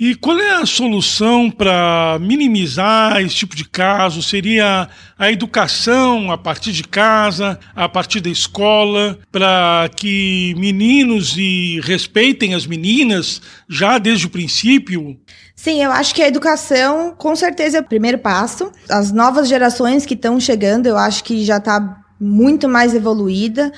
E 0.00 0.14
qual 0.14 0.38
é 0.38 0.52
a 0.52 0.64
solução 0.64 1.50
para 1.50 2.16
minimizar 2.22 3.20
esse 3.20 3.34
tipo 3.34 3.54
de 3.54 3.68
caso? 3.68 4.22
Seria 4.22 4.88
a 5.18 5.30
educação 5.30 6.32
a 6.32 6.38
partir 6.38 6.72
de 6.72 6.84
casa, 6.84 7.60
a 7.76 7.86
partir 7.86 8.22
da 8.22 8.30
escola, 8.30 9.18
para 9.30 9.90
que 9.94 10.54
meninos 10.56 11.36
e 11.36 11.80
respeitem 11.82 12.54
as 12.54 12.66
meninas 12.66 13.42
já 13.68 13.98
desde 13.98 14.24
o 14.24 14.30
princípio? 14.30 15.18
Sim, 15.54 15.84
eu 15.84 15.92
acho 15.92 16.14
que 16.14 16.22
a 16.22 16.28
educação, 16.28 17.14
com 17.14 17.36
certeza, 17.36 17.76
é 17.76 17.80
o 17.82 17.84
primeiro 17.84 18.16
passo. 18.16 18.72
As 18.88 19.12
novas 19.12 19.48
gerações 19.48 20.06
que 20.06 20.14
estão 20.14 20.40
chegando, 20.40 20.86
eu 20.86 20.96
acho 20.96 21.22
que 21.22 21.44
já 21.44 21.58
está 21.58 22.00
muito 22.18 22.66
mais 22.66 22.94
evoluída. 22.94 23.70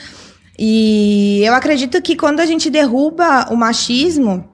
E 0.56 1.42
eu 1.42 1.52
acredito 1.52 2.00
que 2.00 2.14
quando 2.14 2.38
a 2.38 2.46
gente 2.46 2.70
derruba 2.70 3.48
o 3.50 3.56
machismo, 3.56 4.51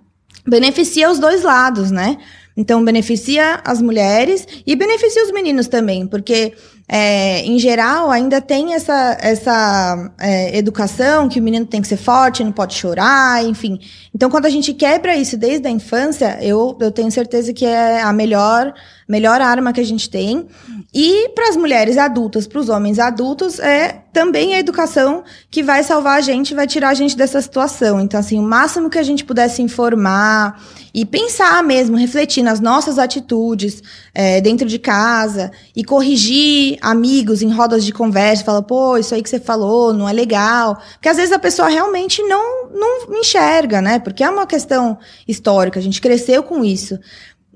beneficia 0.48 1.10
os 1.10 1.18
dois 1.18 1.42
lados, 1.42 1.90
né? 1.90 2.16
Então, 2.56 2.84
beneficia 2.84 3.60
as 3.64 3.80
mulheres 3.80 4.46
e 4.66 4.74
beneficia 4.74 5.24
os 5.24 5.30
meninos 5.30 5.68
também, 5.68 6.06
porque 6.06 6.54
é, 6.90 7.42
em 7.42 7.58
geral, 7.58 8.10
ainda 8.10 8.40
tem 8.40 8.72
essa, 8.72 9.18
essa 9.20 10.10
é, 10.18 10.56
educação 10.56 11.28
que 11.28 11.38
o 11.38 11.42
menino 11.42 11.66
tem 11.66 11.82
que 11.82 11.88
ser 11.88 11.98
forte, 11.98 12.42
não 12.42 12.50
pode 12.50 12.74
chorar, 12.74 13.44
enfim. 13.44 13.78
Então, 14.14 14.30
quando 14.30 14.46
a 14.46 14.50
gente 14.50 14.72
quebra 14.72 15.14
isso 15.14 15.36
desde 15.36 15.68
a 15.68 15.70
infância, 15.70 16.38
eu, 16.40 16.78
eu 16.80 16.90
tenho 16.90 17.10
certeza 17.10 17.52
que 17.52 17.66
é 17.66 18.00
a 18.00 18.10
melhor, 18.10 18.72
melhor 19.06 19.38
arma 19.42 19.70
que 19.70 19.80
a 19.80 19.84
gente 19.84 20.08
tem. 20.08 20.46
E 20.94 21.28
para 21.34 21.50
as 21.50 21.56
mulheres 21.56 21.98
adultas, 21.98 22.46
para 22.46 22.58
os 22.58 22.70
homens 22.70 22.98
adultos, 22.98 23.60
é 23.60 24.00
também 24.10 24.54
a 24.54 24.58
educação 24.58 25.22
que 25.50 25.62
vai 25.62 25.84
salvar 25.84 26.18
a 26.18 26.20
gente, 26.22 26.54
vai 26.54 26.66
tirar 26.66 26.88
a 26.88 26.94
gente 26.94 27.16
dessa 27.16 27.40
situação. 27.42 28.00
Então, 28.00 28.18
assim, 28.18 28.38
o 28.38 28.42
máximo 28.42 28.88
que 28.88 28.98
a 28.98 29.02
gente 29.02 29.24
pudesse 29.24 29.60
informar 29.60 30.60
e 30.94 31.04
pensar 31.04 31.62
mesmo, 31.62 31.96
refletir 31.96 32.42
nas 32.42 32.60
nossas 32.60 32.98
atitudes 32.98 33.82
é, 34.14 34.40
dentro 34.40 34.66
de 34.66 34.78
casa 34.78 35.52
e 35.76 35.84
corrigir 35.84 36.77
amigos 36.80 37.42
em 37.42 37.50
rodas 37.52 37.84
de 37.84 37.92
conversa, 37.92 38.44
fala, 38.44 38.62
pô, 38.62 38.96
isso 38.96 39.14
aí 39.14 39.22
que 39.22 39.30
você 39.30 39.40
falou 39.40 39.92
não 39.92 40.08
é 40.08 40.12
legal. 40.12 40.80
Porque 40.94 41.08
às 41.08 41.16
vezes 41.16 41.32
a 41.32 41.38
pessoa 41.38 41.68
realmente 41.68 42.22
não, 42.22 42.70
não 42.70 43.20
enxerga, 43.20 43.80
né? 43.80 43.98
Porque 43.98 44.22
é 44.22 44.30
uma 44.30 44.46
questão 44.46 44.98
histórica, 45.26 45.78
a 45.78 45.82
gente 45.82 46.00
cresceu 46.00 46.42
com 46.42 46.64
isso. 46.64 46.98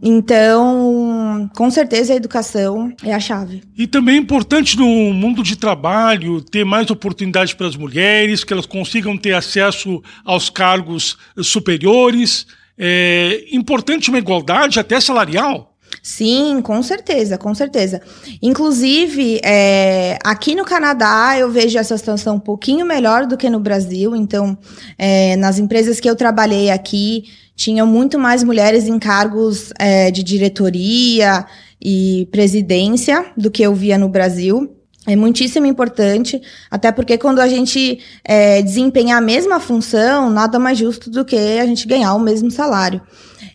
Então, 0.04 1.48
com 1.54 1.70
certeza 1.70 2.12
a 2.12 2.16
educação 2.16 2.92
é 3.04 3.14
a 3.14 3.20
chave. 3.20 3.62
E 3.78 3.86
também 3.86 4.16
é 4.16 4.18
importante 4.18 4.76
no 4.76 4.86
mundo 5.12 5.44
de 5.44 5.54
trabalho 5.54 6.40
ter 6.40 6.64
mais 6.64 6.90
oportunidades 6.90 7.54
para 7.54 7.68
as 7.68 7.76
mulheres, 7.76 8.42
que 8.42 8.52
elas 8.52 8.66
consigam 8.66 9.16
ter 9.16 9.32
acesso 9.32 10.02
aos 10.24 10.50
cargos 10.50 11.16
superiores. 11.40 12.48
É 12.76 13.44
importante 13.52 14.08
uma 14.08 14.18
igualdade 14.18 14.80
até 14.80 14.98
salarial. 15.00 15.71
Sim, 16.02 16.60
com 16.62 16.82
certeza, 16.82 17.38
com 17.38 17.54
certeza. 17.54 18.02
Inclusive, 18.42 19.40
é, 19.44 20.18
aqui 20.24 20.52
no 20.56 20.64
Canadá 20.64 21.38
eu 21.38 21.48
vejo 21.48 21.78
essa 21.78 21.96
situação 21.96 22.36
um 22.36 22.40
pouquinho 22.40 22.84
melhor 22.84 23.24
do 23.24 23.36
que 23.36 23.48
no 23.48 23.60
Brasil. 23.60 24.16
Então, 24.16 24.58
é, 24.98 25.36
nas 25.36 25.60
empresas 25.60 26.00
que 26.00 26.10
eu 26.10 26.16
trabalhei 26.16 26.70
aqui, 26.70 27.26
tinham 27.54 27.86
muito 27.86 28.18
mais 28.18 28.42
mulheres 28.42 28.88
em 28.88 28.98
cargos 28.98 29.72
é, 29.78 30.10
de 30.10 30.24
diretoria 30.24 31.46
e 31.80 32.28
presidência 32.32 33.26
do 33.36 33.48
que 33.48 33.62
eu 33.62 33.72
via 33.72 33.96
no 33.96 34.08
Brasil. 34.08 34.81
É 35.06 35.16
muitíssimo 35.16 35.66
importante, 35.66 36.40
até 36.70 36.92
porque 36.92 37.18
quando 37.18 37.40
a 37.40 37.48
gente 37.48 37.98
é, 38.24 38.62
desempenha 38.62 39.16
a 39.16 39.20
mesma 39.20 39.58
função, 39.58 40.30
nada 40.30 40.60
mais 40.60 40.78
justo 40.78 41.10
do 41.10 41.24
que 41.24 41.36
a 41.36 41.66
gente 41.66 41.88
ganhar 41.88 42.14
o 42.14 42.20
mesmo 42.20 42.50
salário. 42.52 43.00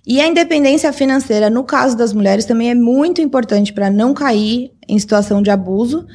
E 0.05 0.19
a 0.19 0.27
independência 0.27 0.91
financeira, 0.91 1.49
no 1.49 1.63
caso 1.63 1.95
das 1.95 2.11
mulheres, 2.11 2.43
também 2.43 2.69
é 2.69 2.75
muito 2.75 3.21
importante 3.21 3.71
para 3.71 3.89
não 3.89 4.13
cair 4.13 4.71
em 4.89 4.99
situação 4.99 5.41
de 5.41 5.49
abuso, 5.49 6.05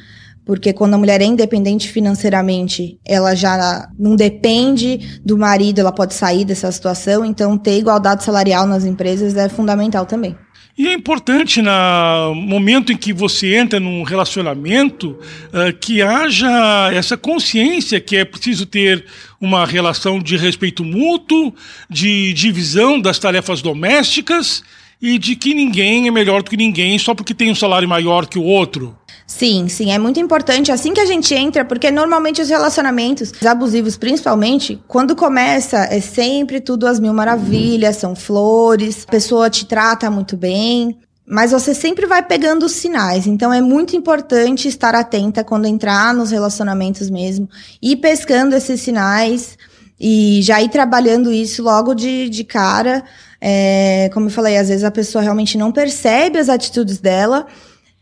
porque 0.45 0.73
quando 0.73 0.95
a 0.95 0.97
mulher 0.97 1.21
é 1.21 1.25
independente 1.25 1.89
financeiramente, 1.89 2.99
ela 3.05 3.33
já 3.33 3.89
não 3.97 4.15
depende 4.15 5.19
do 5.23 5.37
marido, 5.37 5.79
ela 5.79 5.91
pode 5.91 6.13
sair 6.13 6.45
dessa 6.45 6.71
situação, 6.71 7.23
então 7.25 7.57
ter 7.57 7.77
igualdade 7.77 8.23
salarial 8.23 8.67
nas 8.67 8.83
empresas 8.83 9.35
é 9.35 9.47
fundamental 9.49 10.05
também. 10.05 10.35
E 10.75 10.87
é 10.87 10.93
importante, 10.93 11.61
no 11.61 12.33
momento 12.33 12.91
em 12.91 12.97
que 12.97 13.13
você 13.13 13.55
entra 13.55 13.79
num 13.79 14.01
relacionamento, 14.01 15.11
uh, 15.11 15.71
que 15.79 16.01
haja 16.01 16.91
essa 16.91 17.15
consciência 17.15 17.99
que 17.99 18.17
é 18.17 18.25
preciso 18.25 18.65
ter 18.65 19.05
uma 19.39 19.67
relação 19.67 20.19
de 20.19 20.35
respeito 20.35 20.83
mútuo, 20.83 21.53
de 21.87 22.33
divisão 22.33 22.99
das 22.99 23.19
tarefas 23.19 23.61
domésticas 23.61 24.63
e 25.03 25.19
de 25.19 25.35
que 25.35 25.53
ninguém 25.53 26.07
é 26.07 26.11
melhor 26.11 26.41
do 26.41 26.49
que 26.49 26.55
ninguém 26.55 26.97
só 26.97 27.13
porque 27.13 27.33
tem 27.33 27.51
um 27.51 27.55
salário 27.55 27.89
maior 27.89 28.25
que 28.25 28.39
o 28.39 28.43
outro. 28.43 28.97
Sim, 29.27 29.67
sim, 29.67 29.91
é 29.91 29.99
muito 29.99 30.17
importante 30.17 30.71
assim 30.71 30.93
que 30.93 31.01
a 31.01 31.05
gente 31.05 31.33
entra, 31.33 31.65
porque 31.65 31.91
normalmente 31.91 32.41
os 32.41 32.47
relacionamentos 32.47 33.33
abusivos, 33.45 33.97
principalmente, 33.97 34.81
quando 34.87 35.13
começa, 35.13 35.79
é 35.91 35.99
sempre 35.99 36.61
tudo 36.61 36.87
às 36.87 37.01
mil 37.01 37.13
maravilhas, 37.13 37.97
são 37.97 38.15
flores, 38.15 39.03
a 39.05 39.11
pessoa 39.11 39.49
te 39.49 39.65
trata 39.65 40.09
muito 40.09 40.37
bem, 40.37 40.97
mas 41.27 41.51
você 41.51 41.73
sempre 41.73 42.05
vai 42.05 42.23
pegando 42.23 42.65
os 42.65 42.71
sinais. 42.71 43.27
Então 43.27 43.51
é 43.51 43.59
muito 43.59 43.97
importante 43.97 44.69
estar 44.69 44.95
atenta 44.95 45.43
quando 45.43 45.65
entrar 45.65 46.13
nos 46.13 46.31
relacionamentos 46.31 47.09
mesmo, 47.09 47.49
ir 47.81 47.97
pescando 47.97 48.55
esses 48.55 48.79
sinais 48.79 49.57
e 49.99 50.41
já 50.41 50.61
ir 50.61 50.69
trabalhando 50.69 51.31
isso 51.31 51.61
logo 51.61 51.93
de, 51.93 52.29
de 52.29 52.43
cara. 52.43 53.03
É, 53.45 54.09
como 54.13 54.27
eu 54.27 54.31
falei, 54.31 54.57
às 54.57 54.69
vezes 54.69 54.85
a 54.85 54.91
pessoa 54.91 55.21
realmente 55.21 55.57
não 55.57 55.71
percebe 55.71 56.39
as 56.39 56.47
atitudes 56.47 56.99
dela 56.99 57.45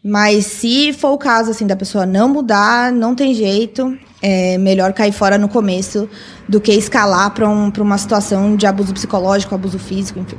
mas 0.04 0.45
se 0.45 0.93
for 0.93 1.12
o 1.12 1.17
caso, 1.17 1.51
assim, 1.51 1.67
da 1.67 1.75
pessoa 1.75 2.06
não 2.06 2.27
mudar, 2.27 2.91
não 2.91 3.13
tem 3.13 3.36
jeito, 3.36 3.95
é 4.21 4.58
melhor 4.58 4.93
cair 4.93 5.12
fora 5.12 5.38
no 5.38 5.47
começo 5.47 6.10
do 6.49 6.60
que 6.60 6.71
escalar 6.71 7.32
para 7.32 7.47
um, 7.47 7.71
uma 7.80 7.97
situação 7.97 8.56
de 8.56 8.65
abuso 8.65 8.93
psicológico, 8.93 9.54
abuso 9.54 9.77
físico, 9.77 10.19
enfim. 10.19 10.38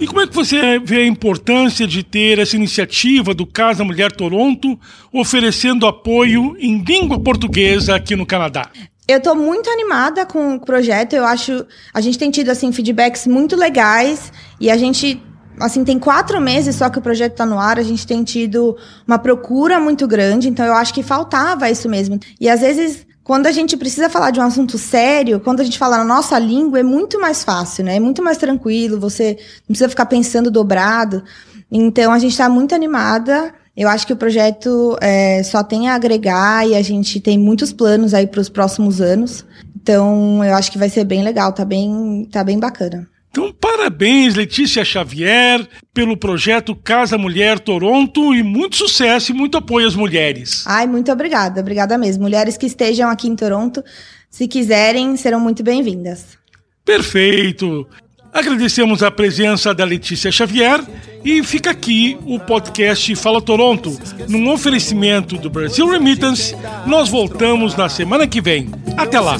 E 0.00 0.06
como 0.06 0.20
é 0.20 0.26
que 0.26 0.34
você 0.34 0.78
vê 0.80 0.98
a 0.98 1.06
importância 1.06 1.86
de 1.86 2.02
ter 2.02 2.38
essa 2.38 2.56
iniciativa 2.56 3.34
do 3.34 3.46
Casa 3.46 3.84
Mulher 3.84 4.12
Toronto 4.12 4.78
oferecendo 5.12 5.86
apoio 5.86 6.56
em 6.58 6.78
língua 6.78 7.20
portuguesa 7.20 7.96
aqui 7.96 8.14
no 8.14 8.26
Canadá? 8.26 8.68
Eu 9.08 9.16
estou 9.16 9.34
muito 9.34 9.70
animada 9.70 10.26
com 10.26 10.56
o 10.56 10.60
projeto. 10.60 11.14
Eu 11.14 11.24
acho 11.24 11.66
a 11.94 12.00
gente 12.00 12.18
tem 12.18 12.30
tido 12.30 12.50
assim 12.50 12.70
feedbacks 12.70 13.26
muito 13.26 13.56
legais 13.56 14.30
e 14.60 14.70
a 14.70 14.76
gente 14.76 15.22
assim, 15.58 15.82
tem 15.82 15.98
quatro 15.98 16.40
meses 16.40 16.76
só 16.76 16.88
que 16.88 16.98
o 16.98 17.02
projeto 17.02 17.32
está 17.32 17.46
no 17.46 17.58
ar, 17.58 17.78
a 17.78 17.82
gente 17.82 18.06
tem 18.06 18.22
tido 18.22 18.76
uma 19.06 19.18
procura 19.18 19.80
muito 19.80 20.06
grande, 20.06 20.48
então 20.48 20.64
eu 20.64 20.74
acho 20.74 20.94
que 20.94 21.02
faltava 21.02 21.68
isso 21.68 21.88
mesmo. 21.88 22.20
E 22.40 22.48
às 22.48 22.60
vezes, 22.60 23.06
quando 23.24 23.46
a 23.46 23.52
gente 23.52 23.76
precisa 23.76 24.08
falar 24.08 24.30
de 24.30 24.40
um 24.40 24.42
assunto 24.42 24.78
sério, 24.78 25.40
quando 25.40 25.60
a 25.60 25.64
gente 25.64 25.78
fala 25.78 25.98
na 25.98 26.04
nossa 26.04 26.38
língua, 26.38 26.80
é 26.80 26.82
muito 26.82 27.20
mais 27.20 27.42
fácil, 27.42 27.84
né? 27.84 27.96
É 27.96 28.00
muito 28.00 28.22
mais 28.22 28.38
tranquilo, 28.38 29.00
você 29.00 29.36
não 29.60 29.68
precisa 29.68 29.88
ficar 29.88 30.06
pensando 30.06 30.50
dobrado. 30.50 31.24
Então, 31.70 32.12
a 32.12 32.18
gente 32.18 32.32
está 32.32 32.48
muito 32.48 32.74
animada. 32.74 33.52
Eu 33.78 33.88
acho 33.88 34.04
que 34.04 34.12
o 34.12 34.16
projeto 34.16 34.98
é, 35.00 35.40
só 35.44 35.62
tem 35.62 35.88
a 35.88 35.94
agregar 35.94 36.66
e 36.66 36.74
a 36.74 36.82
gente 36.82 37.20
tem 37.20 37.38
muitos 37.38 37.72
planos 37.72 38.12
aí 38.12 38.26
para 38.26 38.40
os 38.40 38.48
próximos 38.48 39.00
anos. 39.00 39.44
Então, 39.80 40.44
eu 40.44 40.52
acho 40.56 40.72
que 40.72 40.76
vai 40.76 40.88
ser 40.88 41.04
bem 41.04 41.22
legal, 41.22 41.52
tá 41.52 41.64
bem, 41.64 42.28
tá 42.28 42.42
bem 42.42 42.58
bacana. 42.58 43.08
Então, 43.30 43.52
parabéns, 43.52 44.34
Letícia 44.34 44.84
Xavier, 44.84 45.64
pelo 45.94 46.16
projeto 46.16 46.74
Casa 46.74 47.16
Mulher 47.16 47.60
Toronto 47.60 48.34
e 48.34 48.42
muito 48.42 48.74
sucesso 48.74 49.30
e 49.30 49.34
muito 49.34 49.56
apoio 49.56 49.86
às 49.86 49.94
mulheres. 49.94 50.64
Ai, 50.66 50.88
muito 50.88 51.12
obrigada, 51.12 51.60
obrigada 51.60 51.96
mesmo. 51.96 52.24
Mulheres 52.24 52.56
que 52.56 52.66
estejam 52.66 53.08
aqui 53.08 53.28
em 53.28 53.36
Toronto, 53.36 53.84
se 54.28 54.48
quiserem, 54.48 55.16
serão 55.16 55.38
muito 55.38 55.62
bem-vindas. 55.62 56.36
Perfeito. 56.84 57.86
Agradecemos 58.32 59.02
a 59.02 59.10
presença 59.10 59.74
da 59.74 59.84
Letícia 59.84 60.30
Xavier 60.30 60.80
e 61.24 61.42
fica 61.42 61.70
aqui 61.70 62.16
o 62.26 62.38
podcast 62.38 63.14
Fala 63.16 63.40
Toronto, 63.40 63.98
num 64.28 64.50
oferecimento 64.52 65.36
do 65.36 65.50
Brasil 65.50 65.88
Remittance. 65.90 66.54
Nós 66.86 67.08
voltamos 67.08 67.74
na 67.74 67.88
semana 67.88 68.26
que 68.26 68.40
vem. 68.40 68.70
Até 68.96 69.18
lá. 69.18 69.36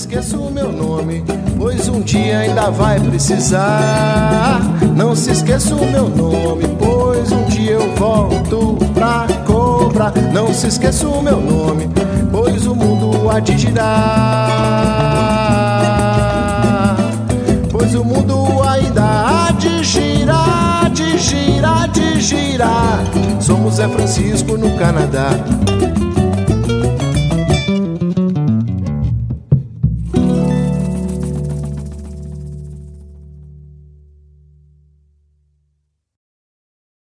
Pois 1.57 1.89
um 1.89 2.01
dia 2.01 2.39
ainda 2.39 2.71
vai 2.71 3.01
precisar. 3.01 4.61
Não 4.97 5.15
se 5.15 5.33
esqueça 5.33 5.75
o 5.75 5.91
meu 5.91 6.09
nome, 6.09 6.65
pois 6.79 7.31
um 7.33 7.45
dia 7.45 7.73
eu 7.73 7.95
volto 7.97 8.79
pra 8.95 9.27
cobrar. 9.47 10.13
Não 10.33 10.53
se 10.55 10.69
esqueça 10.69 11.09
o 11.09 11.23
meu 11.23 11.41
nome, 11.41 11.89
pois 12.31 12.67
o 12.67 12.75
mundo 12.75 13.29
há 13.31 13.41
de 13.41 13.59
girar. 13.59 13.89
Pois 17.71 17.95
o 17.95 18.05
mundo 18.05 18.38
há 18.99 19.51
de 19.53 19.83
girar, 19.85 20.91
de 20.91 21.19
girar, 21.19 21.89
de 21.91 22.21
girar. 22.21 23.05
Somos 23.41 23.77
Zé 23.77 23.89
Francisco 23.89 24.57
no 24.57 24.77
Canadá. 24.77 25.31